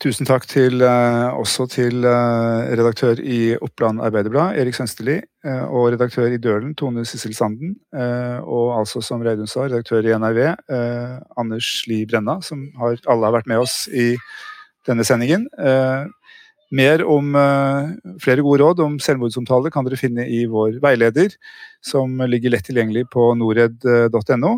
[0.05, 6.35] Tusen takk til, uh, også til uh, redaktør i Oppland Arbeiderblad, Erik Sønsteli, og redaktør
[6.35, 10.41] i Dølen, Tone Sissel Sanden, og altså, som Reidun sa, redaktør i NRV,
[11.39, 14.09] Anders Li Brenna, som har, alle har vært med oss i
[14.91, 15.47] denne sendingen.
[16.75, 17.93] Mer om uh,
[18.23, 21.37] flere gode råd om selvmordsomtale kan dere finne i vår veileder,
[21.85, 24.57] som ligger lett tilgjengelig på norred.no.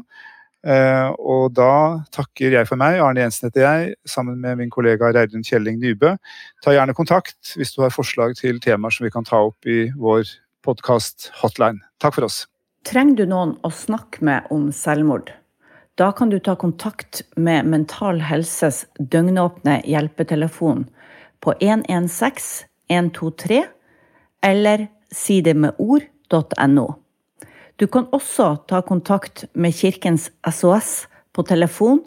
[0.67, 1.73] Uh, og da
[2.15, 2.99] takker jeg for meg.
[3.05, 6.17] Arne Jensen heter jeg, sammen med min kollega Reidun Kjelling Nybø.
[6.65, 9.87] Ta gjerne kontakt hvis du har forslag til temaer som vi kan ta opp i
[9.95, 10.27] vår
[10.67, 11.85] podkast-hotline.
[12.03, 12.47] Takk for oss.
[12.89, 15.31] Trenger du noen å snakke med om selvmord?
[15.99, 20.87] Da kan du ta kontakt med Mental Helses døgnåpne hjelpetelefon
[21.41, 23.65] på 116 123
[24.43, 26.87] eller si det med ord.no.
[27.77, 32.01] Du kan også ta kontakt med Kirkens SOS på telefon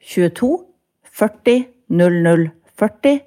[0.00, 0.64] 22
[1.12, 3.20] 40 00 40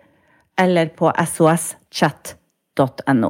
[0.60, 3.30] eller på soschat.no.